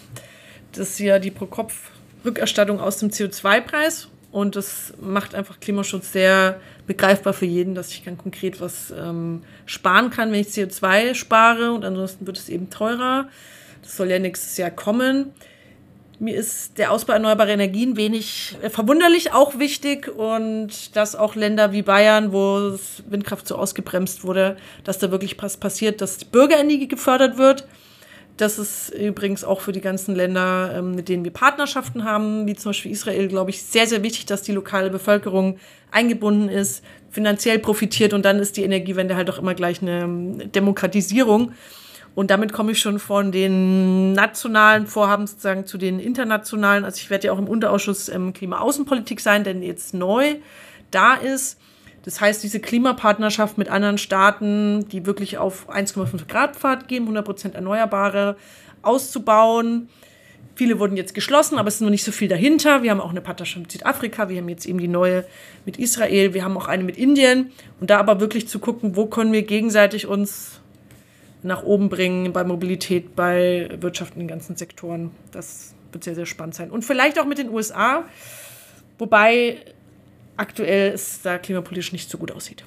Das 0.72 0.90
ist 0.90 1.00
ja 1.00 1.20
die 1.20 1.32
Pro-Kopf-Rückerstattung 1.32 2.80
aus 2.80 2.98
dem 2.98 3.10
CO2-Preis. 3.10 4.08
Und 4.32 4.56
das 4.56 4.94
macht 5.02 5.36
einfach 5.36 5.60
Klimaschutz 5.60 6.14
sehr 6.14 6.60
begreifbar 6.88 7.34
für 7.34 7.46
jeden, 7.46 7.76
dass 7.76 7.92
ich 7.92 8.04
dann 8.04 8.18
konkret 8.18 8.62
was 8.62 8.92
ähm, 8.98 9.44
sparen 9.66 10.10
kann, 10.10 10.32
wenn 10.32 10.40
ich 10.40 10.48
CO2 10.48 11.16
spare. 11.16 11.74
Und 11.74 11.84
ansonsten 11.84 12.26
wird 12.26 12.38
es 12.38 12.50
eben 12.50 12.70
teurer. 12.70 13.28
Das 13.82 13.98
soll 13.98 14.10
ja 14.10 14.20
nächstes 14.20 14.58
Jahr 14.58 14.72
kommen. 14.72 15.34
Mir 16.22 16.36
ist 16.36 16.78
der 16.78 16.92
Ausbau 16.92 17.14
erneuerbarer 17.14 17.50
Energien 17.50 17.98
wenig 17.98 18.56
äh, 18.62 18.70
verwunderlich 18.70 19.34
auch 19.34 19.58
wichtig 19.58 20.08
und 20.08 20.96
dass 20.96 21.16
auch 21.16 21.34
Länder 21.34 21.72
wie 21.72 21.82
Bayern, 21.82 22.32
wo 22.32 22.78
Windkraft 23.10 23.48
so 23.48 23.56
ausgebremst 23.56 24.24
wurde, 24.24 24.56
dass 24.84 25.00
da 25.00 25.10
wirklich 25.10 25.36
was 25.42 25.58
passiert, 25.58 26.00
dass 26.00 26.20
die 26.20 26.26
Bürgerenergie 26.26 26.88
gefördert 26.88 27.40
wird. 27.40 27.68
Das 28.38 28.60
ist 28.60 28.90
übrigens 28.90 29.44
auch 29.44 29.62
für 29.62 29.72
die 29.72 29.82
ganzen 29.82 30.14
Länder, 30.14 30.76
ähm, 30.76 30.94
mit 30.94 31.10
denen 31.10 31.24
wir 31.24 31.34
Partnerschaften 31.34 32.04
haben, 32.04 32.46
wie 32.46 32.54
zum 32.54 32.70
Beispiel 32.70 32.92
Israel, 32.92 33.28
glaube 33.28 33.50
ich, 33.50 33.64
sehr, 33.64 33.88
sehr 33.88 34.04
wichtig, 34.04 34.28
dass 34.28 34.44
die 34.44 34.52
lokale 34.52 34.92
Bevölkerung 34.92 35.58
eingebunden 35.90 36.50
ist, 36.50 36.84
finanziell 37.10 37.58
profitiert 37.58 38.14
und 38.14 38.26
dann 38.26 38.38
ist 38.38 38.58
die 38.58 38.64
Energiewende 38.64 39.16
halt 39.16 39.32
auch 39.32 39.40
immer 39.40 39.56
gleich 39.56 39.82
eine 39.82 40.02
ähm, 40.04 40.52
Demokratisierung. 40.52 41.54
Und 42.14 42.30
damit 42.30 42.52
komme 42.52 42.74
ich 42.74 42.80
schon 42.80 43.00
von 43.00 43.32
den 43.32 44.14
nationalen 44.14 44.86
Vorhaben 44.86 45.28
sozusagen 45.28 45.66
zu 45.66 45.78
den 45.78 46.00
internationalen. 46.00 46.84
Also 46.84 46.98
ich 46.98 47.10
werde 47.10 47.28
ja 47.28 47.34
auch 47.34 47.40
im 47.40 47.48
Unterausschuss 47.48 48.10
ähm, 48.10 48.34
Klima-Außenpolitik 48.34 49.22
sein, 49.22 49.44
denn 49.44 49.64
jetzt 49.64 49.94
neu 49.94 50.36
da 50.92 51.14
ist. 51.14 51.58
Das 52.04 52.20
heißt, 52.20 52.44
diese 52.44 52.60
Klimapartnerschaft 52.60 53.58
mit 53.58 53.70
anderen 53.70 53.98
Staaten, 53.98 54.88
die 54.90 55.06
wirklich 55.06 55.38
auf 55.38 55.70
1,5 55.70 56.28
Grad 56.28 56.56
Pfad 56.56 56.88
gehen, 56.88 57.08
100% 57.08 57.54
Erneuerbare 57.54 58.36
auszubauen. 58.82 59.88
Viele 60.56 60.80
wurden 60.80 60.98
jetzt 60.98 61.14
geschlossen, 61.14 61.58
aber 61.58 61.70
es 61.70 61.76
ist 61.76 61.82
noch 61.82 61.90
nicht 61.90 62.04
so 62.04 62.12
viel 62.12 62.28
dahinter. 62.28 62.84
Wir 62.84 62.92
haben 62.92 63.00
auch 63.00 63.12
eine 63.12 63.22
Partnerschaft 63.22 63.62
mit 63.62 63.72
Südafrika, 63.72 64.30
wir 64.30 64.38
haben 64.38 64.50
jetzt 64.50 64.66
eben 64.66 64.80
die 64.80 64.88
neue 64.88 65.24
mit 65.66 65.78
Israel, 65.78 66.34
wir 66.34 66.44
haben 66.44 66.58
auch 66.58 66.68
eine 66.68 66.84
mit 66.84 66.98
Indien. 66.98 67.52
Und 67.80 67.90
da 67.90 68.00
aber 68.00 68.20
wirklich 68.20 68.48
zu 68.48 68.60
gucken, 68.60 68.96
wo 68.96 69.06
können 69.06 69.32
wir 69.32 69.44
gegenseitig 69.44 70.08
uns 70.08 70.61
nach 71.44 71.64
oben 71.64 71.90
bringen 71.90 72.34
bei 72.34 72.44
Mobilität, 72.44 73.16
bei 73.16 73.70
Wirtschaft 73.80 74.14
in 74.14 74.20
den 74.22 74.28
ganzen 74.28 74.56
Sektoren. 74.56 75.12
Das 75.32 75.74
wird 75.92 76.04
sehr, 76.04 76.16
sehr 76.16 76.26
spannend 76.26 76.56
sein. 76.56 76.72
Und 76.72 76.86
vielleicht 76.86 77.20
auch 77.20 77.26
mit 77.26 77.38
den 77.38 77.50
USA, 77.50 78.06
wobei 78.98 79.58
aktuell 80.38 80.94
es 80.94 81.22
da 81.22 81.38
klimapolitisch 81.38 81.92
nicht 81.92 82.10
so 82.10 82.18
gut 82.18 82.32
aussieht. 82.32 82.64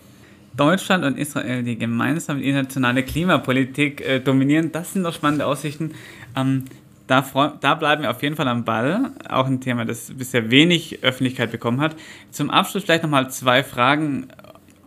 Deutschland 0.56 1.04
und 1.04 1.18
Israel, 1.18 1.64
die 1.64 1.76
gemeinsam 1.76 2.40
internationale 2.40 3.02
Klimapolitik 3.02 4.00
äh, 4.00 4.20
dominieren, 4.20 4.70
das 4.70 4.92
sind 4.92 5.02
doch 5.02 5.14
spannende 5.14 5.46
Aussichten. 5.46 5.94
Ähm, 6.36 6.64
da, 7.06 7.24
da, 7.60 7.74
bleiben 7.74 8.02
wir 8.02 8.10
auf 8.10 8.22
jeden 8.22 8.36
Fall 8.36 8.48
am 8.48 8.64
Ball. 8.64 9.10
Auch 9.28 9.46
ein 9.46 9.60
Thema, 9.60 9.84
das 9.84 10.12
bisher 10.16 10.50
wenig 10.50 11.02
Öffentlichkeit 11.02 11.50
bekommen 11.50 11.80
hat. 11.80 11.96
Zum 12.30 12.50
Abschluss 12.50 12.84
vielleicht 12.84 13.02
nochmal 13.02 13.30
zwei 13.30 13.62
Fragen 13.62 14.28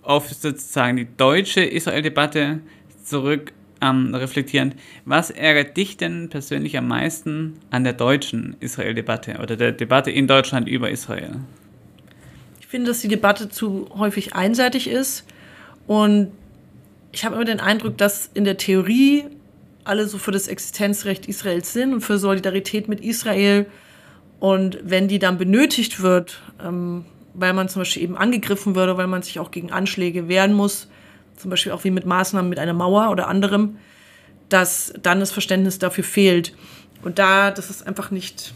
auf 0.02 0.30
sozusagen 0.30 0.98
die 0.98 1.08
deutsche 1.18 1.62
Israel-Debatte 1.62 2.62
zurück 3.04 3.52
ähm, 3.82 4.14
reflektierend. 4.14 4.76
Was 5.06 5.30
ärgert 5.30 5.78
dich 5.78 5.98
denn 5.98 6.30
persönlich 6.30 6.78
am 6.78 6.88
meisten 6.88 7.54
an 7.70 7.84
der 7.84 7.94
deutschen 7.94 8.56
Israel-Debatte 8.60 9.40
oder 9.42 9.56
der 9.56 9.72
Debatte 9.72 10.12
in 10.12 10.28
Deutschland 10.28 10.68
über 10.68 10.90
Israel? 10.90 11.38
Ich 12.60 12.68
finde, 12.68 12.88
dass 12.90 13.02
die 13.02 13.08
Debatte 13.08 13.50
zu 13.50 13.90
häufig 13.98 14.36
einseitig 14.36 14.90
ist 14.90 15.26
und 15.88 16.32
ich 17.12 17.26
habe 17.26 17.36
immer 17.36 17.46
den 17.46 17.60
Eindruck, 17.60 17.98
dass 17.98 18.30
in 18.34 18.44
der 18.44 18.58
Theorie 18.58 19.26
alle 19.86 20.08
so 20.08 20.18
für 20.18 20.32
das 20.32 20.48
Existenzrecht 20.48 21.28
Israels 21.28 21.74
sind 21.74 21.94
und 21.94 22.02
für 22.02 22.18
Solidarität 22.18 22.88
mit 22.90 23.02
Israel. 23.02 23.66
Und 24.40 24.78
wenn 24.84 25.08
die 25.08 25.18
dann 25.18 25.38
benötigt 25.38 26.02
wird, 26.02 26.42
ähm, 26.64 27.06
weil 27.34 27.54
man 27.54 27.70
zum 27.70 27.82
Beispiel 27.82 28.04
eben 28.04 28.18
angegriffen 28.18 28.76
würde, 28.76 28.98
weil 28.98 29.08
man 29.08 29.22
sich 29.22 29.40
auch 29.40 29.52
gegen 29.52 29.72
Anschläge 29.72 30.28
wehren 30.28 30.54
muss, 30.54 30.90
zum 31.38 31.50
Beispiel 31.50 31.72
auch 31.72 31.84
wie 31.84 31.92
mit 31.92 32.06
Maßnahmen 32.06 32.50
mit 32.50 32.60
einer 32.60 32.74
Mauer 32.74 33.10
oder 33.12 33.28
anderem, 33.28 33.78
dass 34.50 34.94
dann 35.02 35.20
das 35.20 35.32
Verständnis 35.32 35.80
dafür 35.80 36.04
fehlt. 36.04 36.54
Und 37.04 37.20
da, 37.20 37.52
das 37.52 37.70
ist 37.70 37.86
einfach 37.86 38.12
nicht 38.12 38.54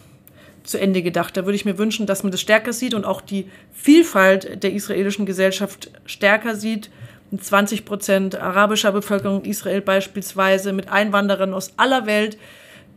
zu 0.64 0.80
Ende 0.80 1.02
gedacht. 1.02 1.36
Da 1.38 1.46
würde 1.46 1.56
ich 1.56 1.66
mir 1.66 1.78
wünschen, 1.78 2.06
dass 2.06 2.24
man 2.24 2.32
das 2.32 2.42
stärker 2.42 2.74
sieht 2.74 2.94
und 2.94 3.06
auch 3.06 3.22
die 3.22 3.50
Vielfalt 3.74 4.64
der 4.64 4.74
israelischen 4.74 5.26
Gesellschaft 5.26 5.92
stärker 6.06 6.56
sieht. 6.56 6.90
20 7.36 7.86
Prozent 7.86 8.36
arabischer 8.36 8.92
Bevölkerung 8.92 9.44
in 9.44 9.52
Israel 9.52 9.82
beispielsweise 9.82 10.74
mit 10.74 10.90
Einwanderern 10.90 11.54
aus 11.54 11.74
aller 11.78 12.06
Welt, 12.06 12.38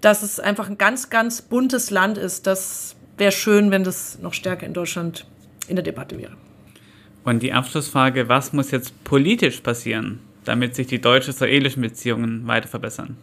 dass 0.01 0.23
es 0.23 0.41
einfach 0.41 0.69
ein 0.69 0.77
ganz, 0.77 1.09
ganz 1.09 1.41
buntes 1.41 1.91
Land 1.91 2.19
ist. 2.19 2.47
Das 2.47 2.97
wäre 3.17 3.31
schön, 3.31 3.71
wenn 3.71 3.85
das 3.85 4.19
noch 4.19 4.35
stärker 4.35 4.67
in 4.67 4.75
Deutschland 4.75 5.25
in 5.69 5.77
der 5.77 5.85
Debatte 5.85 6.19
wäre. 6.19 6.33
Und 7.25 7.43
die 7.43 7.53
Abschlussfrage, 7.53 8.29
was 8.29 8.53
muss 8.53 8.71
jetzt 8.71 9.03
politisch 9.05 9.61
passieren, 9.61 10.21
damit 10.45 10.75
sich 10.75 10.87
die 10.87 11.01
deutsch-israelischen 11.01 11.83
Beziehungen 11.83 12.47
weiter 12.47 12.69
verbessern? 12.69 13.17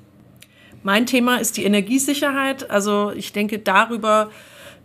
Mein 0.84 1.06
Thema 1.06 1.38
ist 1.38 1.58
die 1.58 1.64
Energiesicherheit. 1.64 2.70
Also 2.72 3.12
ich 3.16 3.32
denke, 3.32 3.60
darüber 3.60 4.32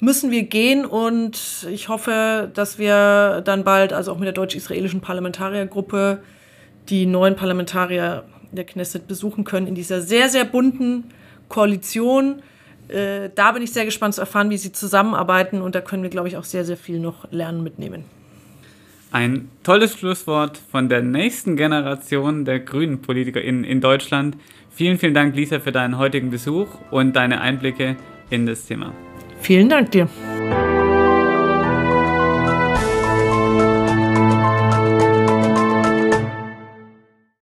müssen 0.01 0.31
wir 0.31 0.43
gehen 0.43 0.85
und 0.85 1.67
ich 1.71 1.89
hoffe, 1.89 2.51
dass 2.53 2.79
wir 2.79 3.41
dann 3.45 3.65
bald, 3.65 3.95
also 3.95 4.13
auch 4.13 4.19
mit 4.19 4.27
der 4.27 4.35
deutsch-israelischen 4.35 5.01
Parlamentariergruppe, 5.01 6.23
die 6.91 7.07
neuen 7.07 7.35
Parlamentarier 7.35 8.25
der 8.53 8.65
Knesset 8.65 9.09
besuchen 9.09 9.45
können 9.45 9.67
in 9.67 9.75
dieser 9.75 10.03
sehr, 10.03 10.29
sehr 10.29 10.45
bunten 10.45 11.05
Koalition. 11.49 12.43
Äh, 12.89 13.31
da 13.35 13.53
bin 13.53 13.63
ich 13.63 13.73
sehr 13.73 13.87
gespannt 13.87 14.15
zu 14.15 14.21
erfahren, 14.21 14.51
wie 14.51 14.59
sie 14.59 14.73
zusammenarbeiten 14.73 15.63
und 15.63 15.75
da 15.75 15.81
können 15.81 16.03
wir, 16.03 16.11
glaube 16.11 16.29
ich, 16.29 16.37
auch 16.37 16.45
sehr, 16.45 16.65
sehr 16.65 16.77
viel 16.77 17.01
noch 17.01 17.31
lernen 17.33 17.63
mitnehmen. 17.63 18.05
Ein 19.17 19.49
tolles 19.63 19.99
Schlusswort 19.99 20.61
von 20.71 20.91
der 20.91 21.01
nächsten 21.01 21.57
Generation 21.57 22.45
der 22.45 22.61
grünen 22.61 23.01
Politiker 23.01 23.41
in, 23.41 23.65
in 23.65 23.81
Deutschland. 23.81 24.37
Vielen, 24.69 24.99
vielen 24.99 25.15
Dank, 25.15 25.35
Lisa, 25.35 25.59
für 25.59 25.73
deinen 25.73 25.97
heutigen 25.97 26.29
Besuch 26.29 26.69
und 26.91 27.17
deine 27.17 27.41
Einblicke 27.41 27.97
in 28.29 28.45
das 28.45 28.67
Thema. 28.67 28.93
Vielen 29.41 29.71
Dank 29.71 29.91
dir. 29.93 30.07